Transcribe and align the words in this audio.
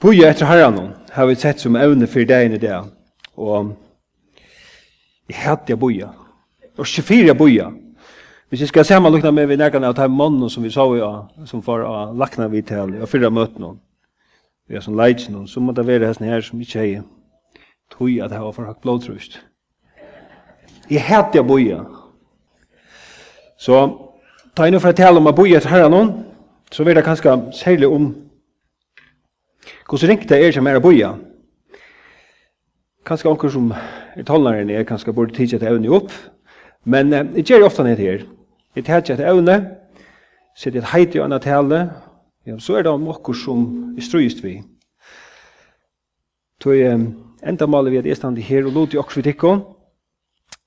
Boja 0.00 0.30
etter 0.30 0.46
herran 0.46 0.94
har 1.12 1.26
vi 1.26 1.34
sett 1.34 1.60
som 1.60 1.76
evne 1.76 2.06
for 2.06 2.24
dagen 2.24 2.52
i 2.52 2.58
det. 2.58 2.76
Og 3.36 3.72
jeg 5.28 5.36
hadde 5.36 5.72
jeg 5.72 5.78
boja. 5.78 6.10
Og 6.78 6.86
24 6.86 7.26
jeg 7.26 7.38
boja. 7.38 7.70
Hvis 8.48 8.60
jeg 8.60 8.68
skal 8.68 8.84
samanlukna 8.84 9.30
med 9.30 9.46
vi 9.46 9.56
nærkene 9.56 9.86
av 9.86 9.96
de 9.96 10.08
mannen 10.08 10.50
som 10.50 10.62
vi 10.62 10.70
sa 10.70 10.84
vi 10.88 11.00
som 11.46 11.62
får 11.62 11.80
av 11.88 12.16
lakna 12.16 12.48
vi 12.48 12.62
til, 12.62 13.00
og 13.00 13.08
fyrre 13.08 13.30
møte 13.30 13.58
noen, 13.58 13.80
vi 14.68 14.74
har 14.74 14.82
som 14.82 14.96
leidse 14.96 15.32
noen, 15.32 15.48
så 15.48 15.60
må 15.60 15.72
det 15.72 15.86
være 15.86 16.06
hesten 16.06 16.28
her 16.28 16.40
som 16.40 16.60
ikke 16.60 16.80
er 16.80 17.02
tog 17.90 18.08
at 18.08 18.30
jeg 18.30 18.40
har 18.40 18.52
for 18.52 18.64
høyt 18.64 18.80
blodtrust. 18.82 19.40
Jeg 20.90 21.02
hadde 21.02 21.38
jeg 21.38 21.46
boja. 21.46 21.80
Så 23.56 23.80
ta 24.56 24.66
inn 24.66 24.80
for 24.80 24.92
å 24.92 24.96
tale 24.96 25.20
om 25.20 25.30
å 25.30 25.34
boja 25.36 25.58
etter 25.58 25.72
herran 25.72 26.12
så 26.70 26.84
vil 26.84 26.96
det 26.96 27.04
kanskje 27.04 27.36
særlig 27.52 27.88
om 27.88 28.10
Hvordan 29.88 30.08
ringt 30.08 30.28
det 30.28 30.38
er 30.40 30.52
som 30.56 30.66
er 30.66 30.78
å 30.78 30.82
boja? 30.84 31.10
Kanskje 33.04 33.28
anker 33.28 33.50
som 33.52 33.66
er 34.16 34.24
talaren 34.24 34.70
er, 34.72 34.86
kanskje 34.88 35.12
burde 35.12 35.36
tidsi 35.36 35.58
et 35.58 35.66
evne 35.68 35.90
opp, 35.92 36.12
men 36.88 37.12
eh, 37.12 37.26
jeg 37.36 37.50
gjør 37.50 37.66
ofta 37.66 37.84
ned 37.84 38.00
her. 38.00 38.24
Jeg 38.76 38.86
tidsi 38.86 39.12
et 39.12 39.26
evne, 39.28 39.58
sitter 40.56 40.80
et 40.80 40.88
heit 40.94 41.16
i 41.16 41.20
anna 41.20 41.36
tale, 41.38 41.82
ja, 42.48 42.56
så 42.56 42.78
er 42.78 42.86
det 42.86 42.94
nokkur 43.00 43.36
som 43.36 43.66
er 43.98 44.06
strøyist 44.06 44.40
vi. 44.44 44.56
Tøy 46.64 46.80
eh, 46.80 47.04
enda 47.44 47.68
maler 47.68 47.92
vi 47.92 48.00
at 48.00 48.08
jeg 48.08 48.16
stand 48.16 48.40
her 48.40 48.64
og 48.64 48.72
lot 48.78 48.96
i 48.96 49.00
okkur 49.02 49.20
kritikken, 49.20 49.64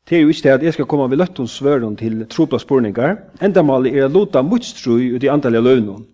Det 0.07 0.15
er 0.15 0.21
jo 0.21 0.29
ikke 0.31 0.43
det 0.43 0.51
at 0.51 0.63
jeg 0.63 0.73
skal 0.73 0.85
komme 0.85 1.09
ved 1.11 1.17
løttens 1.17 1.51
svøren 1.51 1.97
til 1.99 2.21
tropla 2.31 2.59
spurningar. 2.59 3.17
Enda 3.43 3.59
maler 3.61 3.91
er 3.91 4.05
å 4.05 4.13
lota 4.13 4.39
motstrøy 4.39 5.09
ut 5.17 5.23
i 5.23 5.27
antallet 5.27 5.63
løvnene. 5.63 6.05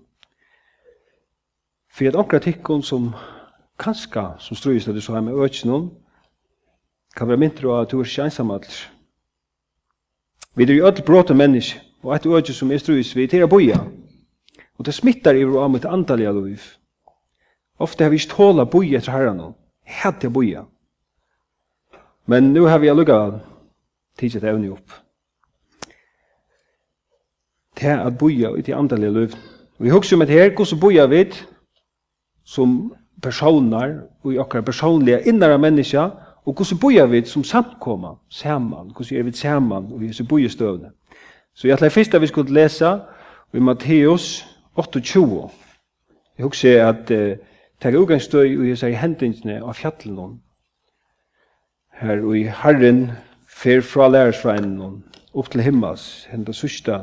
For 1.94 2.08
at 2.08 2.16
onkra 2.16 2.40
tikkun 2.40 2.82
som 2.84 3.12
kanska, 3.80 4.26
som 4.40 4.58
strøyist 4.58 4.88
at 4.88 4.96
du 4.96 5.02
så 5.02 5.14
her 5.14 5.22
med 5.22 5.38
økjennom, 5.38 5.92
kan 7.16 7.28
være 7.28 7.38
mindre 7.38 7.70
av 7.70 7.82
at 7.82 7.92
du 7.92 8.00
er 8.00 8.10
ikke 8.10 8.26
ensamall. 8.26 8.66
Vi 10.56 10.64
er 10.64 10.74
jo 10.74 10.88
ødel 10.88 11.06
bråte 11.06 11.34
mennesk, 11.34 11.78
og 12.04 12.16
et 12.16 12.26
økje 12.26 12.54
som 12.54 12.72
er 12.72 12.82
strøyist 12.82 13.16
vi 13.16 13.28
til 13.28 13.46
å 13.46 13.50
boja. 13.50 13.78
Og 14.78 14.86
det 14.86 14.94
smittar 14.94 15.38
i 15.38 15.46
vår 15.46 15.70
mitt 15.70 15.86
andalige 15.86 16.34
liv. 16.34 16.66
Ofte 17.80 18.04
har 18.04 18.10
vi 18.10 18.18
ikke 18.18 18.34
tåla 18.34 18.66
boja 18.66 18.98
etter 18.98 19.14
herran, 19.14 19.54
hatt 19.86 20.24
jeg 20.24 20.34
boja. 20.34 20.66
Men 22.26 22.54
nu 22.54 22.66
har 22.66 22.80
vi 22.80 22.90
allukka 22.90 23.40
tidsit 24.18 24.44
evne 24.44 24.74
opp. 24.74 24.92
Det 27.78 27.90
er 27.90 28.02
at 28.02 28.18
boja 28.18 28.50
ut 28.50 28.68
i 28.68 28.74
andalige 28.74 29.14
liv. 29.14 29.34
Vi 29.78 29.90
husker 29.90 30.18
om 30.18 30.22
et 30.22 30.30
her, 30.30 30.50
hvordan 30.56 30.80
boja 30.80 31.06
vidt, 31.06 31.44
som 32.46 32.94
personer 33.22 34.02
og 34.24 34.34
i 34.34 34.38
akkurat 34.38 34.66
personliga 34.66 35.20
innere 35.26 35.58
mennesker, 35.58 36.10
og 36.46 36.54
hvordan 36.54 36.80
bor 36.80 37.06
vi 37.08 37.26
som 37.26 37.44
samkomma 37.44 38.16
sammen, 38.30 38.92
hvordan 38.92 39.20
er 39.20 39.24
vi 39.24 39.32
sammen, 39.32 39.92
og 39.94 40.02
vi 40.02 40.08
er 40.08 40.14
så 40.14 40.24
boja 40.24 40.48
støvne. 40.48 40.92
Så 41.56 41.68
jeg 41.68 41.74
ætla 41.74 41.88
først 41.88 42.14
at 42.14 42.22
vi 42.22 42.28
skulle 42.28 42.54
lese 42.54 43.00
i 43.54 43.60
Matteus 43.60 44.46
28. 44.76 45.50
Jeg 46.38 46.44
husker 46.44 46.88
at 46.88 47.12
uh, 47.12 47.38
er 47.82 47.98
utgangsstøy 48.00 48.58
og 48.58 48.68
jeg 48.68 48.78
sier 48.80 48.96
hendingsne 48.98 49.60
av 49.60 49.76
fjallen 49.76 50.38
her 52.00 52.22
og 52.24 52.38
i 52.40 52.46
Herren 52.48 53.02
fer 53.48 53.84
fra 53.86 54.08
lærersveinen 54.08 55.04
opp 55.34 55.50
til 55.52 55.62
himmels 55.66 56.26
henda 56.32 56.56
sørste 56.56 57.02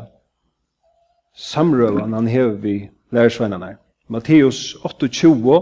samrøven 1.37 2.17
han 2.17 2.29
hever 2.29 2.57
vi 2.65 2.75
lærersveinene 3.13 3.67
her. 3.67 3.77
Matteus 4.11 4.77
28 4.85 5.55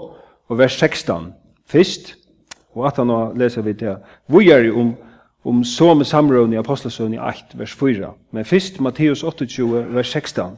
og 0.49 0.59
vers 0.59 0.73
16 0.73 1.33
fyrst, 1.69 2.15
og 2.75 2.87
at 2.87 2.97
han 2.97 3.13
leser 3.39 3.63
vi 3.63 3.73
det. 3.73 3.97
Vi 4.29 4.51
er 4.51 4.71
om, 4.73 4.95
om 5.45 5.65
som 5.65 6.05
samrøvn 6.05 6.53
i 6.53 6.61
Apostelsøvn 6.61 7.15
i 7.15 7.19
8, 7.19 7.59
vers 7.59 7.75
4. 7.75 8.13
Men 8.33 8.45
fyrst 8.45 8.81
Matteus 8.81 9.23
28, 9.23 9.85
vers 9.95 10.09
16. 10.09 10.57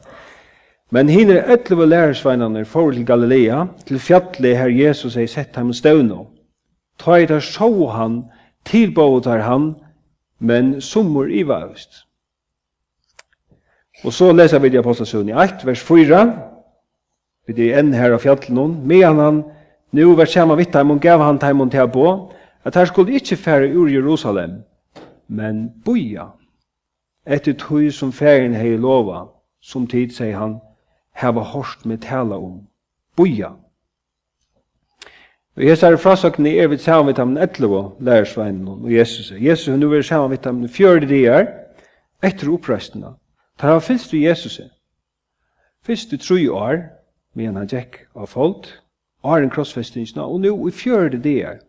Men 0.91 1.09
hinner 1.09 1.47
etleve 1.53 1.85
lærersveinene 1.87 2.65
for 2.65 2.91
til 2.91 3.05
Galilea, 3.05 3.65
til 3.87 3.99
fjallet 3.99 4.57
her 4.57 4.67
Jesus 4.67 5.15
er 5.15 5.27
sett 5.27 5.55
ham 5.55 5.73
støvnå. 5.73 6.27
Ta 6.99 7.15
i 7.15 7.25
der 7.25 7.39
så 7.39 7.87
han, 7.87 8.23
tilbåd 8.65 9.25
er 9.25 9.41
han, 9.41 9.75
men 10.39 10.81
sommer 10.81 11.27
i 11.27 11.43
vavst. 11.47 12.05
Og 14.03 14.13
så 14.13 14.31
leser 14.31 14.59
vi 14.59 14.67
i 14.73 14.77
Apostelsøvn 14.77 15.29
i 15.29 15.33
8, 15.33 15.65
vers 15.65 15.83
4 15.83 16.50
vi 17.57 17.71
er 17.71 17.79
enn 17.79 17.93
her 17.93 18.13
av 18.15 18.23
fjallet 18.23 18.49
noen, 18.53 18.77
medan 18.87 19.19
han 19.19 19.43
nu 19.91 20.13
var 20.15 20.29
sammen 20.29 20.57
vitt 20.59 20.73
dem 20.73 20.91
og 20.91 21.01
gav 21.03 21.21
han 21.21 21.39
dem 21.41 21.69
til 21.69 21.85
å 21.85 21.91
bo, 21.91 22.07
at 22.63 22.75
her 22.75 22.85
skulle 22.85 23.17
ikke 23.17 23.39
fære 23.39 23.71
ur 23.73 23.89
Jerusalem, 23.89 24.61
men 25.27 25.69
boja, 25.85 26.31
etter 27.25 27.53
tog 27.53 27.91
som 27.93 28.11
færen 28.11 28.55
hei 28.55 28.77
lova, 28.77 29.25
som 29.61 29.87
tid, 29.87 30.13
sier 30.13 30.37
han, 30.37 30.59
heva 31.17 31.41
hårst 31.41 31.85
med 31.85 32.01
tala 32.05 32.37
om, 32.37 32.61
boja. 33.15 33.55
Og 35.57 35.65
Jesus 35.67 35.83
er 35.83 35.97
frasøkene 35.99 36.53
er 36.55 36.69
vidt 36.71 36.81
sammen 36.81 37.09
vidt 37.11 37.17
dem 37.19 37.35
etterlå, 37.37 37.97
lærersveinen 37.99 38.67
og 38.67 38.91
Jesus. 38.91 39.33
Jesus 39.35 39.67
er 39.67 39.77
nu 39.77 39.91
er 39.93 40.01
sammen 40.01 40.31
vidt 40.31 40.43
dem 40.43 40.63
fjørde 40.69 41.09
dier, 41.09 41.49
etter 42.23 42.53
opprestene. 42.53 43.15
Da 43.61 43.73
han 43.73 43.81
fylst 43.81 44.09
til 44.09 44.21
Jesus. 44.21 44.61
Fyrst 45.85 46.09
til 46.09 46.19
3 46.19 46.51
år, 46.51 46.77
medan 47.33 47.61
han 47.61 47.67
gikk 47.67 48.01
av 48.15 48.27
folk, 48.27 48.67
og 49.21 49.37
er 49.37 49.45
en 49.45 49.53
krossfestingsna, 49.53 50.25
og 50.25 50.41
nå 50.41 50.53
i 50.67 50.73
fjørde 50.73 51.21
det 51.21 51.37
er, 51.45 51.59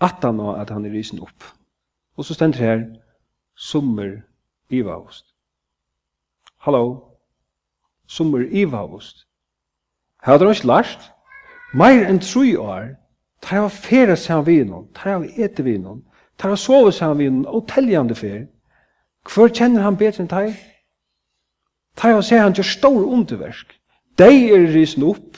at 0.00 0.22
han 0.22 0.38
har 0.38 0.60
at 0.60 0.70
han 0.70 0.84
er 0.84 0.92
risen 0.92 1.22
opp. 1.24 1.44
Og 2.16 2.24
så 2.24 2.34
stender 2.34 2.58
her, 2.58 2.84
sommer 3.56 4.20
i 4.68 4.80
ivaost. 4.80 5.26
Hallo, 6.58 7.02
sommer 8.06 8.40
i 8.40 8.64
Her 8.64 8.96
Har 10.22 10.38
du 10.38 10.50
ikke 10.50 10.66
lært, 10.66 11.12
Mer 11.76 12.06
enn 12.08 12.22
tru 12.22 12.56
år, 12.56 12.94
tar 13.42 13.58
jeg 13.58 13.72
fere 13.74 14.14
seg 14.16 14.46
vi 14.46 14.60
noen, 14.64 14.86
tar 14.96 15.10
jeg 15.24 15.44
ete 15.44 15.64
vi 15.66 15.74
noen, 15.76 15.98
tar 16.38 16.54
jeg 16.54 16.62
sove 16.62 16.92
seg 16.94 17.18
vi 17.18 17.26
noen, 17.28 17.44
og 17.44 17.66
teljande 17.68 18.14
fer. 18.16 18.46
Hvor 19.28 19.50
kjenner 19.52 19.84
han 19.84 19.98
bedre 20.00 20.24
enn 20.24 20.30
deg? 20.30 20.54
tar? 21.98 22.08
jeg 22.08 22.16
han 22.16 22.24
seg 22.24 22.40
han 22.40 22.56
gjør 22.56 22.70
stor 22.70 23.02
underversk. 23.02 23.75
Dei 24.18 24.48
er 24.48 24.68
risen 24.72 25.04
opp, 25.04 25.36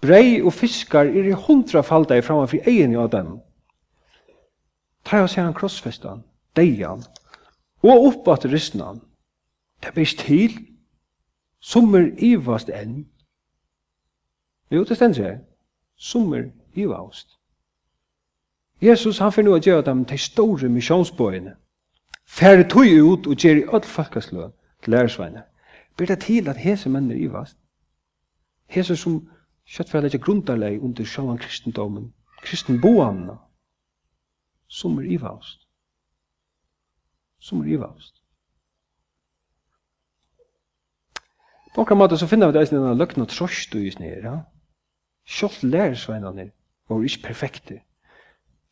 brei 0.00 0.40
og 0.40 0.54
fiskar 0.56 1.10
er 1.10 1.26
i 1.28 1.36
hundra 1.36 1.82
falda 1.84 2.16
i 2.16 2.22
framan 2.24 2.48
fri 2.48 2.62
egen 2.64 2.94
i 2.94 3.00
Adam. 3.00 3.34
Tar 5.04 5.24
jeg 5.24 5.30
ser 5.30 5.44
han 5.44 5.56
krossfestan, 5.56 6.22
deian, 6.56 7.02
og 7.84 8.06
opp 8.08 8.30
at 8.32 8.46
risnan. 8.48 9.02
Det 9.80 9.90
er 9.90 9.96
best 9.98 10.22
til, 10.24 10.56
som 11.60 11.94
er 11.94 12.14
ivast 12.16 12.70
enn. 12.72 13.02
Jo, 14.72 14.84
det 14.84 14.96
stender 14.96 15.20
seg, 15.20 15.42
som 15.96 16.32
er 16.32 16.48
ivast. 16.74 17.36
Jesus, 18.80 19.20
han 19.20 19.32
finner 19.32 19.58
å 19.58 19.60
gjøre 19.60 19.84
dem 19.84 20.04
til 20.08 20.20
store 20.20 20.68
misjonsbøyene. 20.72 21.54
Færre 22.24 22.64
tog 22.68 22.88
ut 22.88 23.28
og 23.28 23.36
gjør 23.36 23.60
i 23.60 23.66
all 23.68 23.84
folkeslø 23.84 24.48
til 24.82 24.96
lærersveiene. 24.96 25.44
Ber 25.96 26.08
det 26.08 26.18
til 26.24 26.48
at 26.48 26.64
hese 26.64 26.88
menn 26.88 27.12
er 27.12 27.20
ivast? 27.20 27.58
Hesur 28.66 28.96
sum 28.96 29.20
skjøtt 29.64 29.90
for 29.90 30.00
å 30.00 30.04
legge 30.04 30.20
grundarleg 30.22 30.82
under 30.84 31.08
sjåan 31.08 31.40
kristendommen, 31.40 32.12
kristenboamna, 32.44 33.38
som 34.68 34.98
er 34.98 35.08
ivast. 35.16 35.64
Som 37.40 37.62
er 37.62 37.74
ivast. 37.76 38.20
På 41.74 41.82
okra 41.82 41.96
måte 41.98 42.16
så 42.18 42.26
finner 42.30 42.46
vi 42.46 42.58
det 42.58 42.68
en 42.72 42.84
enn 42.84 42.98
løgn 42.98 43.24
og 43.24 43.32
trøst 43.32 43.74
og 43.74 43.82
isne 43.82 44.06
her, 44.06 44.28
ja. 44.28 44.36
Sjålt 45.26 45.62
lærersveinane 45.64 46.50
var 46.88 47.02
ikke 47.02 47.26
perfekte. 47.28 47.80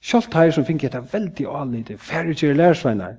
Sjålt 0.02 0.34
her 0.34 0.50
som 0.50 0.66
finner 0.68 0.86
etter 0.86 1.08
veldig 1.12 1.46
anlite, 1.48 1.98
færre 1.98 2.54
lærersveinar. 2.54 3.16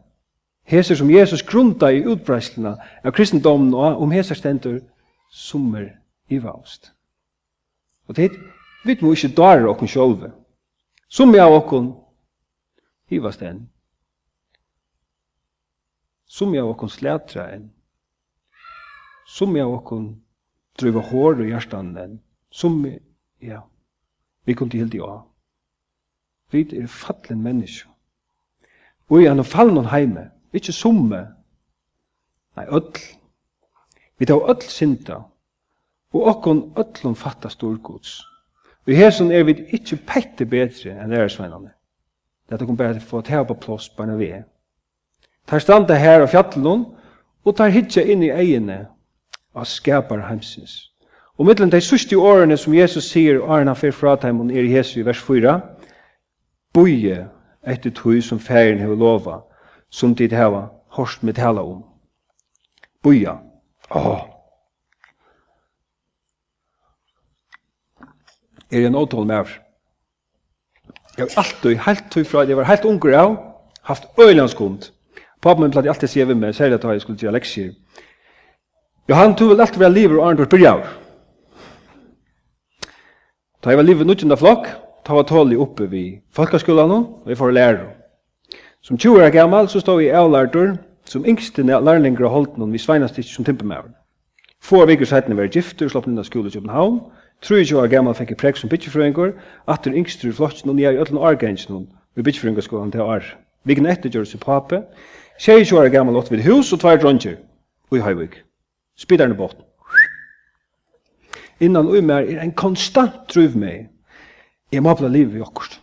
Heser 0.64 0.96
som 0.96 1.10
Jesus 1.10 1.44
grunda 1.44 1.90
i 1.92 2.04
utbreislina 2.06 2.76
av 3.04 3.12
kristendommen 3.12 3.74
og 3.74 4.02
om 4.02 4.12
heser 4.12 4.36
stendur 4.36 4.80
som 5.32 5.76
er 5.76 5.90
ivalst. 6.30 6.94
Og 8.08 8.16
det 8.16 8.32
vi 8.86 8.92
ikke 8.92 9.36
dare 9.36 9.70
okken 9.70 9.88
sjolve. 9.88 10.32
Som 11.08 11.34
jeg 11.36 11.46
av 11.46 11.56
okken 11.56 11.94
vaust 13.22 13.42
enn. 13.46 13.68
Som 16.26 16.54
jeg 16.54 16.64
av 16.64 16.72
okken 16.74 16.90
slætra 16.90 17.46
enn. 17.54 17.68
Som 19.30 19.56
jeg 19.56 19.66
av 19.66 19.76
okken 19.78 20.08
drøyva 20.80 21.04
hår 21.12 21.44
og 21.44 21.52
hjertan 21.52 21.94
enn. 21.98 22.18
Som 22.50 22.82
jeg, 22.86 23.00
ja, 23.42 23.62
vi 24.46 24.54
kom 24.54 24.70
til 24.70 24.84
helt 24.84 24.98
i 24.98 25.02
av. 25.02 25.28
Vi 26.52 26.66
er 26.78 26.88
fallen 26.88 27.42
menneske. 27.42 27.90
Og 29.10 29.22
i 29.22 29.28
han 29.28 29.44
fallen 29.46 29.90
heime, 29.92 30.30
ikke 30.54 30.74
summe, 30.74 31.20
nei, 32.58 32.66
öll. 32.66 32.98
Vi 34.18 34.26
tar 34.26 34.42
öll 34.50 34.62
synda, 34.70 35.20
og 36.14 36.28
okkon 36.28 36.64
öllum 36.78 37.16
fatta 37.16 37.50
storgods. 37.50 38.22
Vi 38.86 38.96
hesson 38.96 39.32
er 39.32 39.44
vi 39.44 39.56
ikkje 39.74 39.98
pette 40.08 40.46
betre 40.46 40.92
enn 40.92 41.12
lærersveinane. 41.12 41.72
Dette 42.50 42.66
kom 42.66 42.78
bare 42.78 42.98
til 42.98 43.06
å 43.06 43.10
få 43.10 43.22
ta 43.26 43.44
på 43.48 43.56
plås 43.56 43.90
barna 43.98 44.18
vi 44.20 44.30
er. 44.36 44.44
Tar 45.48 45.64
standa 45.64 45.96
her 45.96 46.24
av 46.24 46.32
fjallon, 46.32 46.86
og 47.44 47.56
tar 47.58 47.72
hitja 47.72 48.04
inn 48.04 48.24
i 48.24 48.32
egene 48.32 48.86
av 49.56 49.68
skapar 49.68 50.22
heimsins. 50.30 50.90
Og 51.38 51.48
mittlen 51.48 51.72
de 51.72 51.82
sørste 51.82 52.16
årene 52.16 52.58
som 52.58 52.76
Jesus 52.76 53.10
sier, 53.12 53.42
årene 53.42 53.74
han 53.74 53.80
fyrir 53.80 53.96
frataimun 53.98 54.52
er 54.52 54.64
i 54.64 54.76
Jesu 54.76 55.00
i 55.02 55.06
vers 55.08 55.20
4, 55.20 55.56
boie 56.74 57.26
etter 57.68 57.92
tog 57.96 58.22
som 58.24 58.40
færen 58.40 58.80
hever 58.80 59.00
lova, 59.00 59.42
som 59.90 60.16
tid 60.16 60.36
heva, 60.36 60.68
hårst 60.94 61.24
med 61.24 61.36
tala 61.40 61.64
om. 61.66 61.84
Boia. 63.04 63.40
Åh, 63.90 64.08
oh, 64.08 64.33
er 68.74 68.88
en 68.88 68.96
åtål 68.96 69.26
med. 69.30 69.54
Jeg 71.18 71.26
har 71.26 71.44
alltid, 71.44 71.78
helt 71.78 72.04
tog 72.12 72.26
fra, 72.28 72.48
jeg 72.48 72.58
var 72.58 72.64
helt 72.64 72.86
unger 72.86 73.18
av, 73.18 73.38
haft 73.84 74.04
øylandskund. 74.20 74.90
Papen 75.42 75.62
min 75.62 75.72
platt 75.72 75.88
alltid 75.88 76.10
sier 76.10 76.26
vi 76.26 76.34
med, 76.34 76.54
særlig 76.54 76.80
at 76.80 76.84
jeg 76.84 77.02
skulle 77.02 77.20
gjøre 77.20 77.36
leksier. 77.38 77.74
Johan 79.10 79.36
tog 79.36 79.50
vel 79.52 79.62
alltid 79.62 79.80
være 79.80 79.94
livet 79.94 80.18
og 80.18 80.30
Arndor 80.30 80.68
av. 80.68 80.86
Da 83.64 83.70
jeg 83.70 83.78
var 83.78 83.84
livet 83.84 84.08
nødgjende 84.08 84.38
flokk, 84.38 84.68
ta 85.06 85.14
var 85.14 85.24
tålig 85.28 85.60
oppe 85.60 85.90
vid 85.92 86.22
folkeskolen 86.32 86.92
og 86.92 87.28
vi 87.28 87.36
får 87.36 87.52
lære. 87.52 87.84
Som 88.82 88.98
20 88.98 89.24
år 89.24 89.30
gammal 89.30 89.70
så 89.70 89.80
stod 89.80 90.00
vi 90.00 90.06
i 90.06 90.16
avlærtur, 90.16 90.78
som 91.06 91.26
yngste 91.26 91.64
lærlinger 91.64 92.26
av 92.26 92.32
holdt 92.32 92.58
noen 92.58 92.72
vi 92.72 92.80
sveinast 92.80 93.18
ikke 93.18 93.30
som 93.30 93.46
timpemæver. 93.46 93.92
Få 94.64 94.82
av 94.82 94.88
vikker 94.88 95.06
settene 95.06 95.38
var 95.38 95.52
gifter 95.52 95.92
og 95.92 96.08
inn 96.08 96.20
av 96.20 96.28
skole 96.28 96.48
i 96.48 96.56
København, 96.56 97.00
Tror 97.44 97.60
23 97.60 97.80
år 97.80 97.88
gammal 97.92 98.16
fikk 98.16 98.30
jeg 98.32 98.40
prekk 98.40 98.58
som 98.58 98.70
at 99.68 99.84
den 99.84 99.96
yngste 100.00 100.30
i 100.30 100.32
flotsen 100.32 100.70
og 100.70 100.80
jeg 100.80 100.96
i 100.96 100.98
öllun 100.98 101.20
årgrensen 101.20 101.74
noen 101.74 101.90
vi 102.16 102.24
bytjefrøyngarskolan 102.24 102.92
til 102.92 103.02
år. 103.02 103.24
Vigen 103.66 103.86
etter 103.86 104.10
gjør 104.10 104.24
seg 104.24 104.40
pape, 104.40 104.84
22 105.40 105.80
år 105.80 105.90
gammal 105.90 106.16
åt 106.16 106.32
vid 106.32 106.44
hus 106.46 106.72
og 106.74 106.80
tvær 106.80 107.02
dronjer, 107.02 107.36
og 107.92 107.98
i 107.98 108.02
høyvig. 108.02 108.44
Spidaren 108.96 109.36
bort. 109.36 109.58
Innan 111.60 111.90
ui 111.90 112.02
mer 112.02 112.24
er 112.24 112.40
en 112.44 112.56
konstant 112.56 113.26
truv 113.28 113.58
meg. 113.58 113.90
Jeg 114.72 114.84
må 114.84 114.94
bli 114.96 115.10
livet 115.10 115.38
i 115.38 115.44
okkurst. 115.44 115.82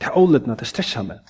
Det 0.00 0.10
er 0.10 0.18
åletna, 0.18 0.54
det 0.54 0.66
er 0.66 0.72
stressa 0.72 1.02
meg. 1.02 1.22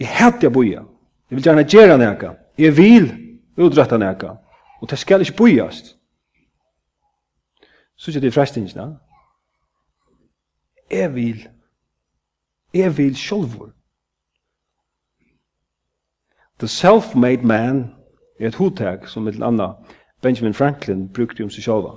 Jeg 0.00 0.08
hater 0.08 0.48
jeg 0.48 0.52
boja. 0.52 0.82
Jeg 1.30 1.36
vil 1.36 1.44
gjerne 1.44 1.64
gjerne 1.68 1.98
nekka. 2.02 2.34
Jeg 2.58 2.76
vil 2.76 3.12
utretta 3.56 3.96
nekka. 3.96 4.36
Og 4.80 4.90
det 4.90 4.98
skal 4.98 5.20
ikke 5.20 5.36
bojast 5.36 5.94
så 8.02 8.10
ikke 8.10 8.20
det 8.20 8.34
frestingene. 8.34 8.98
Jeg 10.90 11.14
vil, 11.14 11.48
jeg 12.74 12.96
vil 12.98 13.16
sjølver. 13.16 13.68
The 16.58 16.68
self-made 16.68 17.46
man 17.46 17.94
er 18.40 18.48
et 18.48 18.54
hodtag 18.54 19.08
som 19.08 19.28
et 19.28 19.42
annet 19.42 19.74
Benjamin 20.22 20.54
Franklin 20.54 21.08
brukte 21.08 21.44
om 21.44 21.50
seg 21.50 21.62
sjølva. 21.62 21.94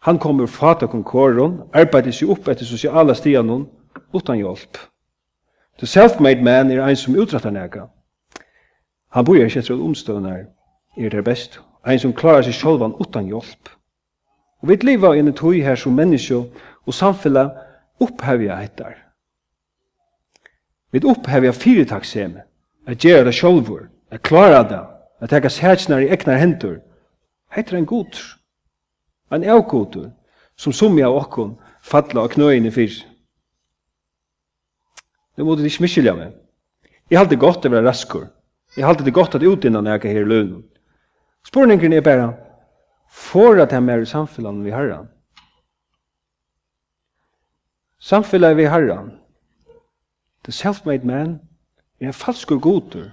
Han 0.00 0.18
kom 0.18 0.40
ur 0.40 0.46
fata 0.46 0.86
konkurren, 0.86 1.60
arbeidde 1.72 2.12
seg 2.12 2.32
opp 2.32 2.48
etter 2.48 2.64
sosiala 2.64 3.14
stian 3.14 3.68
utan 4.14 4.40
hjelp. 4.40 4.80
The 5.78 5.86
self-made 5.86 6.42
man 6.42 6.70
er 6.70 6.86
ein 6.86 6.96
som 6.96 7.20
utrattar 7.20 7.52
nega. 7.52 7.90
Han 9.12 9.24
bor 9.24 9.36
ikke 9.36 9.60
etter 9.60 9.76
at 9.76 9.80
omstøvnar 9.80 10.44
er 10.96 11.08
det 11.08 11.24
best. 11.24 11.60
Ein 11.84 12.00
som 12.00 12.16
klarar 12.16 12.48
seg 12.48 12.56
sjolvan 12.56 12.96
utan 13.00 13.28
hjelp. 13.28 13.73
Og 14.64 14.68
vi 14.68 14.76
lever 14.80 15.14
i 15.14 15.20
en 15.20 15.34
tøy 15.36 15.58
her 15.60 15.76
som 15.76 15.92
menneske 15.92 16.38
og 16.88 16.94
samfunnet 16.96 17.50
opphevja 18.00 18.54
hettar. 18.56 18.94
Vi 20.88 21.02
opphevja 21.04 21.50
fyrirtakshemme, 21.52 22.46
at 22.86 23.04
gjøre 23.04 23.26
det 23.26 23.34
sjolvur, 23.36 23.82
at 24.10 24.22
klara 24.22 24.62
det, 24.68 24.80
at 25.20 25.28
teka 25.28 25.50
sætsnar 25.52 26.00
i 26.00 26.08
egnar 26.08 26.40
hendur. 26.40 26.78
Hettar 27.52 27.76
en 27.76 27.86
god, 27.86 28.16
en 29.32 29.44
avgodur, 29.44 30.08
som 30.56 30.72
sumja 30.72 31.10
av 31.12 31.18
okkon 31.18 31.58
falla 31.84 32.24
og 32.24 32.32
knøyene 32.32 32.72
fyr. 32.72 33.02
Nu 35.36 35.44
måtte 35.44 35.60
de 35.60 35.68
ikke 35.68 35.84
miskylja 35.84 36.16
meg. 36.16 36.32
Jeg 37.10 37.20
halte 37.20 37.36
godt 37.36 37.68
å 37.68 37.74
være 37.74 37.84
raskur. 37.84 38.30
Jeg 38.78 38.88
halte 38.88 39.04
det 39.04 39.12
godt 39.12 39.36
at 39.36 39.44
utinnan 39.44 39.92
jeg 39.92 40.00
er 40.00 40.16
her 40.16 40.24
i 40.24 40.32
lønnen. 40.32 40.64
Spurningen 41.44 41.92
er 41.92 42.00
bare, 42.00 42.32
for 43.14 43.62
at 43.62 43.72
jeg 43.72 43.88
er 43.88 44.02
i 44.02 44.06
samfunnet 44.10 44.64
vi 44.64 44.70
har 44.70 44.82
herran. 44.82 45.08
Samfunnet 47.98 48.56
vi 48.56 48.64
har 48.64 48.80
herran. 48.80 49.12
The 50.44 50.52
self-made 50.52 51.06
man 51.06 51.40
er 52.00 52.06
en 52.06 52.12
falsk 52.12 52.50
og 52.50 52.60
godur 52.62 53.06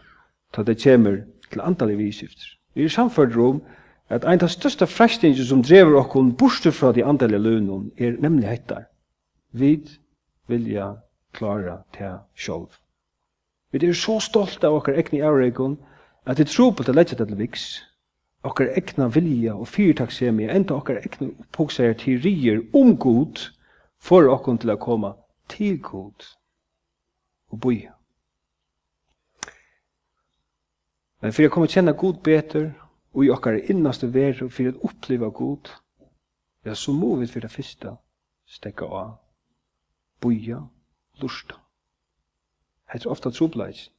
til 0.53 0.65
det 0.68 0.83
kommer 0.83 1.21
til 1.51 1.62
antallet 1.62 1.98
vi 1.98 2.12
skifter. 2.12 2.57
Vi 2.74 2.83
er 2.83 2.89
samfunnet 2.89 3.38
om 3.38 3.62
at 4.09 4.25
ein 4.25 4.42
av 4.42 4.50
største 4.50 4.88
frestingen 4.88 5.45
som 5.45 5.62
drever 5.63 6.00
okkon 6.00 6.33
borste 6.36 6.71
fra 6.71 6.92
de 6.92 7.06
antallet 7.06 7.42
lønnen 7.42 7.92
er 7.98 8.18
nemlig 8.19 8.50
hettar. 8.50 8.89
Vi 9.51 9.88
vilja 10.48 10.95
klara 11.33 11.77
til 11.94 12.18
sjolv. 12.36 12.74
Vi 13.71 13.86
er 13.88 13.94
så 13.94 14.19
stolte 14.19 14.68
av 14.68 14.81
okkar 14.81 14.98
ekne 14.98 15.21
i 15.21 15.24
avreikon 15.24 15.77
at 16.25 16.39
vi 16.39 16.50
tror 16.50 16.74
på 16.74 16.83
til 16.83 16.95
lettja 16.95 17.15
til 17.15 17.38
viks 17.38 17.90
okkar 18.43 18.71
egna 18.77 19.07
vilja 19.07 19.55
og 19.55 19.67
fyrtaksemi, 19.67 20.49
enda 20.49 20.75
okkar 20.75 21.01
egna 21.01 21.93
til 21.93 22.21
rier 22.23 22.61
om 22.73 22.97
god, 22.97 23.39
for 24.01 24.29
okkar 24.29 24.57
til 24.57 24.73
å 24.73 24.77
koma 24.77 25.15
til 25.47 25.79
god 25.81 26.25
og 27.51 27.59
boi. 27.59 27.89
Men 31.21 31.33
for 31.33 31.45
å 31.45 31.51
komme 31.53 31.69
kjenne 31.69 31.93
god 31.93 32.23
beter, 32.23 32.71
og 33.13 33.25
i 33.25 33.29
okkar 33.29 33.59
innaste 33.69 34.07
veru 34.07 34.49
for 34.49 34.71
å 34.71 34.88
oppleva 34.88 35.29
god, 35.29 35.69
ja, 36.65 36.73
så 36.75 36.93
må 36.93 37.15
vi 37.19 37.27
for 37.27 37.43
det 37.43 37.51
første 37.51 37.97
stekka 38.49 38.85
av, 38.85 39.17
boia 40.21 40.63
lusta. 41.21 41.59
Hetta 42.91 43.07
er 43.07 43.11
ofta 43.11 43.31
trobleis. 43.31 43.89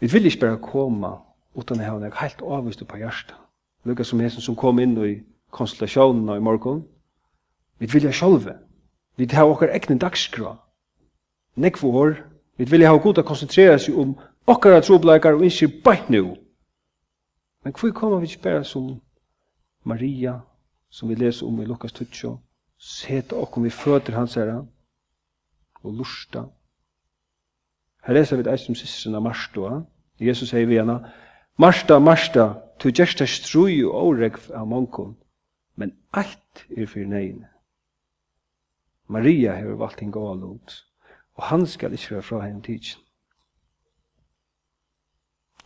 Vi 0.00 0.10
vil 0.10 0.26
ikke 0.26 0.40
bare 0.46 0.60
komme 0.62 1.12
utan 1.56 1.80
at 1.80 1.86
hava 1.86 2.10
helt 2.20 2.42
avvist 2.42 2.86
på 2.86 2.96
hjarta. 2.96 3.34
Lukka 3.84 4.04
som 4.04 4.20
hesen 4.20 4.40
som 4.40 4.56
kom 4.56 4.78
inn 4.78 4.96
i 5.04 5.22
konstellasjonene 5.50 6.36
i 6.36 6.40
morgon. 6.40 6.84
Vi 7.78 7.86
vilja 7.86 8.12
sjálve. 8.12 8.58
Vi 9.16 9.28
hava 9.32 9.52
okkar 9.52 9.74
egni 9.74 9.98
dagskra. 9.98 10.56
Nekv 11.56 11.84
år. 11.84 12.16
Vi 12.56 12.64
vill 12.64 12.86
ha 12.86 12.96
god 12.96 13.18
å 13.18 13.26
koncentrera 13.26 13.78
seg 13.78 13.98
om 13.98 14.14
okkara 14.46 14.80
trobleikar 14.80 15.34
og 15.34 15.44
innskir 15.44 15.72
bætt 15.84 16.10
nu. 16.10 16.36
Men 17.64 17.72
hvor 17.72 17.90
kommer 17.90 18.20
vi 18.20 18.30
ikke 18.30 18.42
bare 18.42 18.64
som 18.64 19.00
Maria, 19.84 20.40
som 20.90 21.08
vi 21.08 21.14
leser 21.14 21.46
om 21.46 21.60
i 21.60 21.66
Lukas 21.66 21.92
Tutsjo, 21.92 22.38
Sete 22.78 23.36
okkom 23.36 23.64
vi 23.64 23.70
føtter 23.70 24.12
hans 24.12 24.34
herra, 24.36 24.58
og 25.82 25.92
lusta. 25.94 26.44
Her 28.04 28.14
leser 28.14 28.36
vi 28.36 28.44
det 28.44 28.52
eist 28.52 28.68
om 28.68 28.76
sisteren 28.76 29.16
av 29.16 29.22
Marstoa. 29.24 29.78
Jesus 30.20 30.50
sier 30.50 30.66
vi 30.68 30.76
henne, 30.76 30.98
Marsta, 31.56 31.98
Marsta, 31.98 32.62
tu 32.78 32.90
gesta 32.90 33.26
strui 33.30 33.84
og 33.86 33.94
åregv 33.94 34.48
av 34.58 34.66
mongkon, 34.66 35.12
men 35.78 35.92
alt 36.10 36.64
er 36.74 36.88
fyrir 36.90 37.06
negin. 37.06 37.44
Maria 39.06 39.54
hefur 39.54 39.78
valgt 39.78 40.02
en 40.02 40.10
gåa 40.10 40.34
lot, 40.34 40.74
og 41.38 41.44
han 41.52 41.66
skal 41.70 41.94
ikkje 41.94 42.16
være 42.16 42.26
fra 42.26 42.40
henne 42.42 42.62
tidsin. 42.62 43.04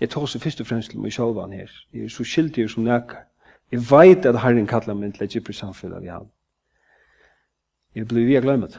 Jeg 0.01 0.11
tar 0.13 0.29
seg 0.31 0.43
først 0.45 0.61
og 0.61 0.69
fremst 0.69 0.93
til 0.93 1.01
meg 1.01 1.15
sjálvan 1.17 1.57
her. 1.57 1.73
Jeg 1.93 2.05
er 2.05 2.13
så 2.13 2.25
skyldig 2.25 2.69
som 2.71 2.85
nekar. 2.85 3.25
Jeg 3.73 3.83
veit 3.89 4.27
at 4.29 4.39
Herren 4.43 4.69
kallar 4.69 4.95
meg 4.95 5.17
til 5.17 5.25
et 5.25 5.35
gypre 5.35 5.57
samfunn 5.57 5.97
av 5.97 6.05
han. 6.07 6.29
Jeg 7.97 8.07
blir 8.09 8.29
vi 8.29 8.37
glemt. 8.45 8.77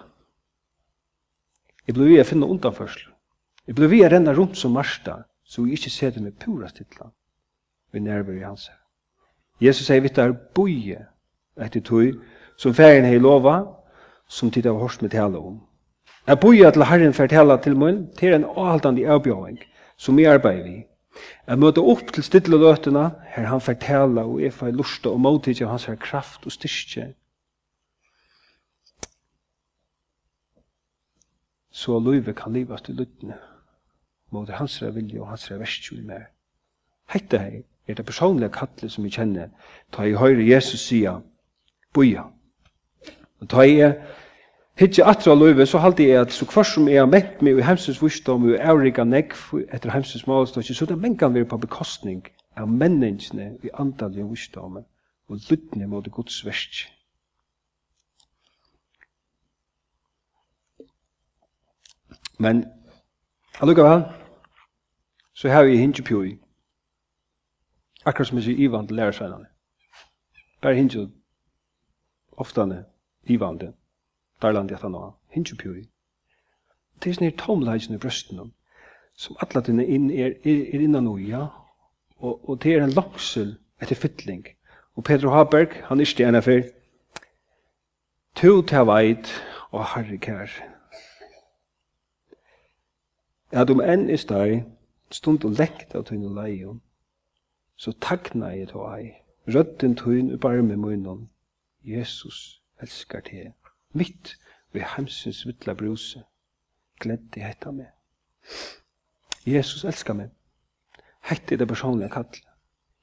Jeg 1.87 1.97
blir 1.97 2.13
vi 2.13 2.21
å 2.21 2.27
finne 2.29 2.47
undanførsel. 2.47 3.09
Jeg 3.67 3.75
blir 3.75 3.89
vi 3.91 4.05
å 4.05 4.09
renne 4.13 4.33
rundt 4.37 4.57
som 4.57 4.77
Marsta, 4.77 5.23
så 5.49 5.63
vi 5.65 5.73
ikke 5.73 5.89
ser 5.89 6.13
det 6.13 6.21
med 6.23 6.37
pura 6.39 6.69
stilla 6.69 7.09
vi 7.91 7.99
nerver 7.99 8.35
i 8.37 8.43
hans 8.45 8.67
her. 8.69 8.77
Jesus 9.61 9.87
sier 9.89 10.03
vitt 10.05 10.17
er 10.21 10.35
boie 10.55 10.99
etter 11.59 11.81
tog 11.81 12.19
som 12.59 12.75
ferien 12.77 13.07
hei 13.07 13.17
lova 13.17 13.55
som 14.29 14.51
tid 14.53 14.69
av 14.69 14.77
hors 14.77 14.99
med 15.01 15.11
tale 15.11 15.41
om. 15.41 15.57
Jeg 16.27 16.39
boie 16.39 16.71
til 16.71 16.85
herren 16.85 17.15
fer 17.17 17.31
tale 17.31 17.57
til 17.63 17.77
munn 17.79 18.03
til 18.19 18.35
en 18.37 18.45
avhaltande 18.45 19.07
avbjøring 19.09 19.57
som 19.97 20.17
vi 20.17 20.29
arbeider 20.29 20.67
vi. 20.67 20.77
Jeg 21.49 21.59
møter 21.59 21.81
opp 21.81 22.13
til 22.13 22.23
stille 22.23 22.59
løtene 22.61 23.09
her 23.33 23.49
han 23.49 23.61
fer 23.61 24.05
og 24.05 24.37
jeg 24.41 24.53
fer 24.53 24.71
lusta 24.71 25.09
og 25.09 25.19
motidje 25.19 25.65
av 25.65 25.73
hans 25.73 25.89
her 25.89 25.97
kraft 25.97 26.45
og 26.45 26.53
styrke 26.53 27.09
så 31.79 31.99
løyve 31.99 32.33
kan 32.33 32.53
livast 32.53 32.89
i 32.89 32.93
lyttene 32.93 33.37
mot 34.31 34.49
hans 34.49 34.81
vilje 34.81 35.21
og 35.21 35.27
hans 35.27 35.51
verst 35.51 35.91
i 35.91 36.01
mer. 36.01 36.29
Hette 37.09 37.39
hei 37.41 37.63
er 37.87 37.97
det 37.97 38.05
personlige 38.05 38.51
kattle 38.53 38.89
som 38.89 39.03
vi 39.03 39.09
kjenner, 39.09 39.49
ta 39.91 40.05
i 40.05 40.13
høyre 40.13 40.45
Jesus 40.45 40.83
sida, 40.85 41.19
boia. 41.93 42.27
Og 43.41 43.49
ta 43.49 43.65
i 43.65 43.79
hitje 44.79 45.05
atra 45.05 45.33
løyve, 45.35 45.65
så 45.65 45.81
halte 45.81 46.05
jeg 46.05 46.21
at 46.21 46.31
så 46.31 46.45
hver 46.45 46.63
som 46.63 46.87
jeg 46.87 47.01
har 47.01 47.09
mett 47.09 47.41
meg 47.41 47.57
i 47.57 47.65
hemsens 47.65 48.01
vursdom 48.01 48.45
og 48.51 48.59
avrika 48.61 49.03
negv 49.03 49.65
etter 49.73 49.91
hemsens 49.91 50.27
malstånd, 50.27 50.69
så 50.69 50.85
det 50.85 50.99
mengan 50.99 51.33
vi 51.33 51.43
på 51.43 51.57
bekostning 51.57 52.21
av 52.55 52.69
menneskene 52.69 53.55
i 53.63 53.73
andal 53.73 54.15
i 54.17 54.23
vursdom 54.23 54.83
og 55.29 55.49
lytne 55.49 55.87
mot 55.87 56.05
Guds 56.11 56.45
verst. 56.45 56.85
Men, 62.39 62.63
allukka 63.59 63.83
vel, 63.83 64.03
så 65.39 65.49
har 65.49 65.63
vi 65.63 65.77
hinge 65.77 66.03
pjøy. 66.03 66.37
Akkurat 68.05 68.27
som 68.27 68.37
jeg 68.37 68.43
sier 68.43 68.57
Ivan 68.59 68.87
til 68.87 68.95
lærersveinene. 68.95 69.45
Bare 70.61 70.75
hinge 70.75 71.11
oftane 72.31 72.85
Ivan 73.23 73.59
til 73.59 73.69
Darland 74.41 74.71
etter 74.71 74.91
nå. 74.91 75.13
Hinge 75.31 75.55
pjøy. 75.55 75.85
Det 76.99 77.09
er 77.09 77.15
sånne 77.15 77.37
tomleisen 77.39 77.95
i 77.95 77.99
brøsten 78.03 78.51
som 79.15 79.37
alle 79.39 79.61
dine 79.63 79.85
inn 79.87 80.09
er, 80.11 80.35
er, 80.43 80.59
er 80.75 80.83
innan 80.83 81.07
noe, 81.07 81.21
ja. 81.23 81.45
og, 82.19 82.49
og 82.49 82.59
det 82.63 82.73
er 82.75 82.83
en 82.83 82.95
langsel 82.95 83.53
etter 83.79 83.95
fytling. 83.95 84.43
Og 84.99 85.03
Pedro 85.03 85.31
Haberg, 85.31 85.77
han 85.87 85.99
er 85.99 86.07
stjerne 86.07 86.41
for, 86.43 86.67
to 88.35 88.51
til 88.61 88.87
veit, 88.91 89.31
og 89.71 89.85
herre 89.93 90.19
kær. 90.19 90.51
Ja, 93.55 93.63
du 93.63 93.79
enn 93.79 94.09
i 94.11 94.19
steg, 94.19 94.65
stund 95.11 95.45
og 95.45 95.57
lekt 95.57 95.95
av 95.95 96.05
tøyne 96.07 96.29
leion, 96.35 96.81
så 97.75 97.93
takna 98.01 98.51
jeg 98.53 98.69
til 98.71 98.85
ei, 98.93 99.11
rødden 99.47 99.95
tøyne 99.95 100.33
og 100.35 100.39
barme 100.39 100.75
munnen, 100.77 101.29
Jesus 101.83 102.61
elskar 102.81 103.23
te, 103.25 103.53
mitt 103.93 104.35
ved 104.73 104.85
hemsens 104.95 105.45
vittla 105.47 105.73
bruse, 105.73 106.23
gledde 106.99 107.41
hetta 107.41 107.71
meg. 107.71 107.89
Jesus 109.47 109.85
elskar 109.87 110.17
meg, 110.19 110.29
hette 111.25 111.57
det 111.57 111.67
personlige 111.67 112.11
kall. 112.13 112.29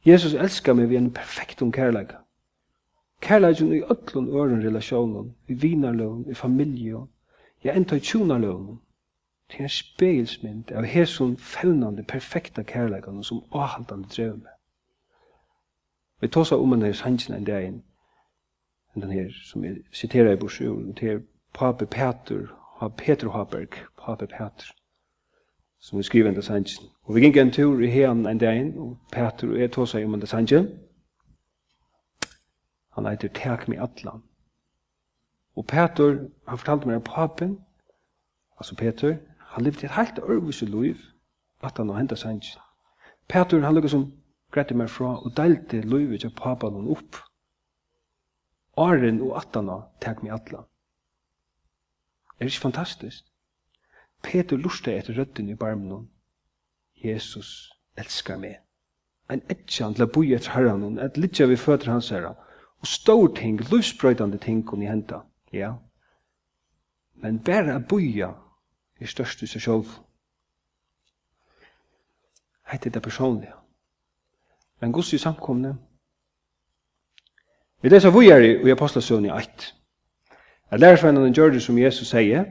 Jesus 0.07 0.35
elskar 0.35 0.77
meg 0.79 0.91
ved 0.91 1.01
en 1.01 1.13
perfekt 1.15 1.63
om 1.63 1.73
kærleika. 1.73 2.23
Kærleikin 3.21 3.73
i 3.73 3.83
ötlun 3.83 4.29
øren 4.29 4.63
relasjonen, 4.63 5.35
i 5.49 5.55
vinarløven, 5.55 6.31
i 6.31 6.35
familie, 6.35 7.01
ja 7.65 7.75
enda 7.75 7.97
i 7.97 8.01
Det 9.49 9.59
er 9.59 9.63
en 9.63 9.69
spegelsmynd 9.69 10.73
av 10.73 10.85
hesson 10.85 11.37
fellnande 11.37 12.03
perfekta 12.03 12.63
kærleikane 12.63 13.25
som 13.25 13.45
avhaltande 13.53 14.09
drev 14.09 14.33
med. 14.33 14.57
Vi 16.21 16.29
tås 16.29 16.53
om 16.53 16.71
denne 16.71 16.95
sannsyn 16.95 17.35
en 17.35 17.45
dag 17.45 17.67
inn, 17.67 17.83
den 18.95 19.11
her 19.11 19.31
som 19.45 19.63
vi 19.63 19.75
siterer 19.93 20.33
i 20.33 20.37
borsjonen, 20.37 20.95
til 20.95 21.23
Pape 21.55 21.87
Peter, 21.87 22.47
Peter 22.97 23.31
Haberg, 23.31 23.69
Pape 23.99 24.27
Peter, 24.27 24.73
som 25.79 25.99
vi 25.99 26.03
skriver 26.03 26.29
enda 26.29 26.41
sannsyn. 26.41 26.89
Og 27.03 27.15
vi 27.15 27.21
gikk 27.21 27.37
en 27.37 27.53
tur 27.53 27.81
i 27.81 27.91
hean 27.93 28.27
en 28.27 28.39
dag 28.39 28.59
inn, 28.61 28.79
og 28.79 28.99
Peter 29.13 29.49
og 29.49 29.61
jeg 29.61 29.73
tås 29.73 29.95
om 29.95 30.17
denne 30.17 30.27
sannsyn. 30.27 30.67
Han 32.97 33.07
heter 33.07 33.29
Tek 33.29 33.69
med 33.69 33.79
Atlan. 33.79 34.23
Og 35.57 35.67
Peter, 35.67 36.19
han 36.49 36.59
fortalte 36.59 36.89
meg 36.89 36.97
at 36.97 37.05
papen, 37.05 37.59
altså 38.59 38.75
Peter, 38.75 39.17
Han 39.57 39.65
levde 39.65 39.87
et 39.87 39.97
helt 39.97 40.19
ørvis 40.19 40.63
i 40.63 40.67
liv, 40.67 40.97
at 41.65 41.79
han 41.79 41.89
har 41.89 41.97
hentet 41.97 42.19
sannsyn. 42.21 42.61
Petur, 43.29 43.63
han 43.65 43.75
lukket 43.75 43.95
som 43.95 44.03
grette 44.53 44.77
meg 44.77 44.91
fra, 44.93 45.15
og 45.17 45.33
delte 45.37 45.81
livet 45.81 46.21
til 46.21 46.35
papan 46.37 46.77
hon 46.77 46.91
opp. 46.93 47.17
Åren 48.77 49.23
og 49.25 49.33
attana 49.41 49.79
tek 50.05 50.21
meg 50.21 50.37
atla. 50.37 50.61
Er 52.37 52.53
ikke 52.53 52.67
fantastisk? 52.67 53.25
Petur 54.23 54.61
lusta 54.61 54.93
etter 54.93 55.17
røddin 55.17 55.49
i 55.49 55.57
barmen 55.57 55.91
hon. 55.91 56.07
Jesus 57.01 57.73
elskar 57.97 58.37
meg. 58.37 58.61
Ein 59.33 59.41
etjan 59.49 59.97
til 59.97 60.05
a 60.05 60.13
boi 60.13 60.35
etter 60.37 60.53
herran 60.53 60.85
hon, 60.85 61.01
et 61.01 61.17
litja 61.17 61.49
vi 61.49 61.57
føtter 61.57 61.97
hans 61.97 62.13
herra, 62.13 62.37
og 62.85 62.93
stor 62.93 63.33
ting, 63.41 63.57
livsbrøydande 63.73 64.39
ting 64.39 64.67
hon 64.69 64.85
i 64.85 64.93
henta. 64.93 65.25
Ja. 65.49 65.79
Men 67.25 67.41
bare 67.41 67.81
a 67.81 67.81
boia 67.81 68.35
er 69.01 69.07
størst 69.07 69.43
i 69.43 69.47
seg 69.47 69.63
sjálv. 69.63 69.91
Heit 72.71 72.87
er 72.87 72.91
det 72.91 73.03
personlige. 73.03 73.55
Men 74.81 74.93
gos 74.93 75.13
i 75.13 75.19
samkomne, 75.19 75.77
vi 77.83 77.89
leser 77.89 78.11
vujeri 78.11 78.55
i 78.67 78.73
Apostlesøvn 78.73 79.25
i 79.25 79.31
1. 79.31 79.75
At 80.71 80.81
lærersvennene 80.81 81.35
gjør 81.35 81.53
det 81.55 81.63
som 81.63 81.79
Jesus 81.79 82.09
sier, 82.09 82.45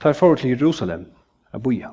tar 0.00 0.12
forhold 0.12 0.38
til 0.38 0.50
Jerusalem, 0.50 1.06
a 1.52 1.58
boja. 1.58 1.90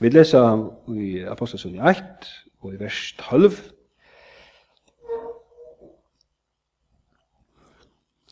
Vi 0.00 0.08
leser 0.08 0.68
i 0.94 1.24
Apostlesøvn 1.24 1.74
i 1.74 1.78
1, 1.90 2.30
og 2.60 2.74
i 2.74 2.78
vers 2.78 3.12
12, 3.18 3.52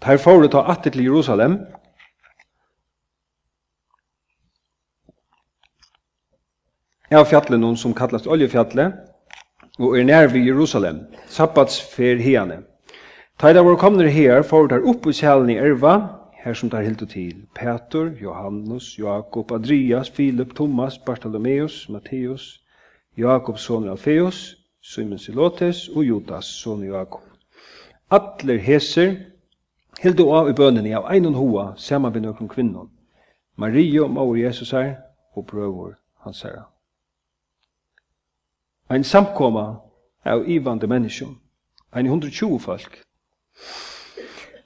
Tar 0.02 0.16
forhold 0.16 0.50
til 0.50 0.58
atter 0.66 0.90
til 0.90 1.04
Jerusalem, 1.04 1.58
av 7.18 7.28
fjallen 7.30 7.76
som 7.76 7.94
kallast 7.94 8.26
Oljefjallet, 8.26 8.92
og 9.78 9.98
er 9.98 10.04
nær 10.04 10.28
ved 10.32 10.46
Jerusalem, 10.46 11.00
sabbatsfer 11.26 12.20
hene. 12.22 12.62
Tida 13.40 13.62
var 13.62 13.76
komner 13.76 14.06
her, 14.06 14.42
for 14.42 14.66
der 14.66 14.84
oppe 14.86 15.10
i 15.10 15.16
sjælen 15.16 15.50
i 15.50 15.56
Erva, 15.58 15.96
her 16.44 16.54
som 16.54 16.70
tar 16.70 16.82
hildo 16.82 17.06
til, 17.06 17.44
Petur, 17.54 18.12
Johannes, 18.22 18.98
Jakob, 18.98 19.52
Adrias, 19.52 20.10
Filip, 20.10 20.54
Thomas, 20.54 20.98
Bartholomeus, 20.98 21.88
Matteus, 21.88 22.60
Jakob, 23.16 23.58
son 23.58 23.88
Alfeus, 23.88 24.56
Simon 24.82 25.18
Silotes 25.18 25.88
og 25.88 26.04
Judas, 26.04 26.44
son 26.44 26.84
Jakob. 26.84 27.22
Atler 28.10 28.58
heser, 28.58 29.14
hildo 30.02 30.30
av 30.34 30.50
i 30.50 30.56
bønene 30.56 30.96
av 30.98 31.08
ein 31.12 31.26
og 31.30 31.38
hoa, 31.38 31.70
saman 31.76 32.12
med 32.12 32.26
noen 32.26 32.50
kvinnon, 32.50 32.90
Maria, 33.56 34.06
Maur 34.06 34.36
Jesus 34.36 34.70
her, 34.70 34.94
og 35.36 35.46
prøver 35.46 35.96
hans 36.24 36.42
herre. 36.42 36.71
Ein 38.92 39.04
samkoma 39.04 39.80
av 40.24 40.48
ivande 40.50 40.86
menneskjum. 40.86 41.38
Ein 41.92 42.06
120 42.06 42.58
folk. 42.58 42.98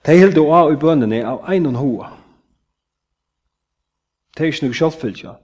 De 0.07 0.19
hildu 0.19 0.41
av 0.51 0.73
i 0.73 0.77
bønene 0.77 1.21
av 1.27 1.45
ein 1.47 1.67
og 1.67 1.79
hoa. 1.79 2.09
De 4.35 4.43
er 4.43 4.51
ikke 4.51 4.67
noe 4.67 4.79
sjálffylgja. 4.81 5.37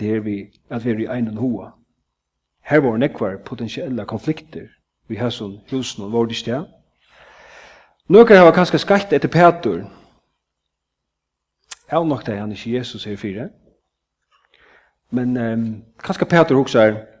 Det 0.00 0.16
er 0.16 0.24
vi 0.24 0.38
at 0.72 0.84
vi 0.84 0.94
er 0.94 1.04
i 1.04 1.10
ein 1.12 1.28
og 1.34 1.42
hoa. 1.42 1.70
Her 2.64 2.80
var 2.80 2.96
nekvar 2.96 3.36
potentiella 3.44 4.08
konflikter 4.08 4.70
vi 5.08 5.16
har 5.16 5.28
hæsson 5.28 5.60
husen 5.70 6.04
og 6.04 6.12
vår 6.12 6.32
sted. 6.32 6.64
Nøkker 8.08 8.36
har 8.36 8.52
kanskje 8.52 8.80
skatt 8.80 9.12
etter 9.12 9.28
Petur. 9.28 9.84
Jeg 11.90 11.98
har 11.98 12.04
nok 12.04 12.26
det 12.26 12.38
han 12.38 12.52
ikke 12.52 12.78
Jesus 12.78 13.04
her 13.04 13.16
fire. 13.16 13.50
Men 15.10 15.36
um, 15.36 15.84
kanskje 15.98 16.26
Petur 16.26 16.60
også 16.60 16.80
er 16.80 17.13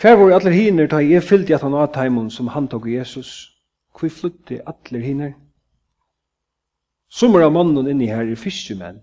Hver 0.00 0.16
var 0.16 0.30
allir 0.32 0.54
hiner 0.56 0.86
da 0.88 0.96
jeg 1.04 1.22
fyllte 1.22 1.54
at 1.54 1.60
han 1.60 1.74
av 1.76 1.90
teimen 1.92 2.30
som 2.32 2.48
han 2.54 2.68
tok 2.72 2.86
Jesus? 2.88 3.50
Hvor 3.92 4.08
flytte 4.08 4.62
allir 4.64 5.02
hiner? 5.04 5.32
Sommer 7.10 7.44
av 7.44 7.52
mannen 7.52 7.90
inni 7.90 8.06
her 8.08 8.24
er 8.24 8.38
fiskemenn. 8.40 9.02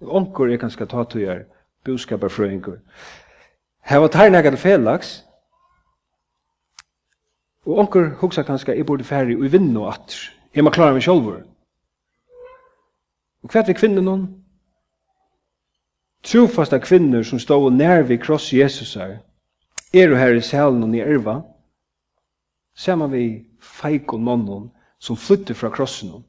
Onkur 0.00 0.48
er 0.48 0.56
ganske 0.62 0.86
tatuer, 0.86 1.42
buskaparfrøyngur. 1.84 2.78
Her 3.84 3.98
var 3.98 4.08
tærnega 4.08 4.50
til 4.50 4.58
felaks. 4.58 5.10
Og 7.66 7.78
onkur 7.78 8.08
hugsa 8.22 8.42
ganske, 8.42 8.72
jeg 8.72 8.86
borde 8.86 9.04
færre 9.04 9.32
i 9.32 9.52
vinn 9.52 9.76
og 9.76 9.90
atter. 9.92 10.30
Jeg 10.54 10.64
må 10.64 10.70
klara 10.70 10.96
meg 10.96 11.04
sjolvur. 11.04 11.42
Og 13.42 13.52
hvert 13.52 13.68
vi 13.68 13.76
kvinnen 13.76 14.08
hon? 14.08 14.24
Trofasta 16.24 16.78
kvinner 16.80 17.22
som 17.22 17.38
stod 17.38 17.72
nær 17.76 18.06
vi 18.08 18.16
kross 18.16 18.52
Jesus 18.52 18.94
her, 18.94 19.18
er 19.94 20.08
du 20.08 20.16
her 20.16 20.34
i 20.34 20.42
salen 20.42 20.94
i 20.94 21.00
erva, 21.00 21.40
ser 22.74 22.96
man 22.98 23.12
vi 23.12 23.26
feik 23.62 24.12
og 24.12 24.20
nonnen 24.20 24.70
som 24.98 25.16
flytter 25.16 25.54
fra 25.54 25.70
krossen. 25.70 26.24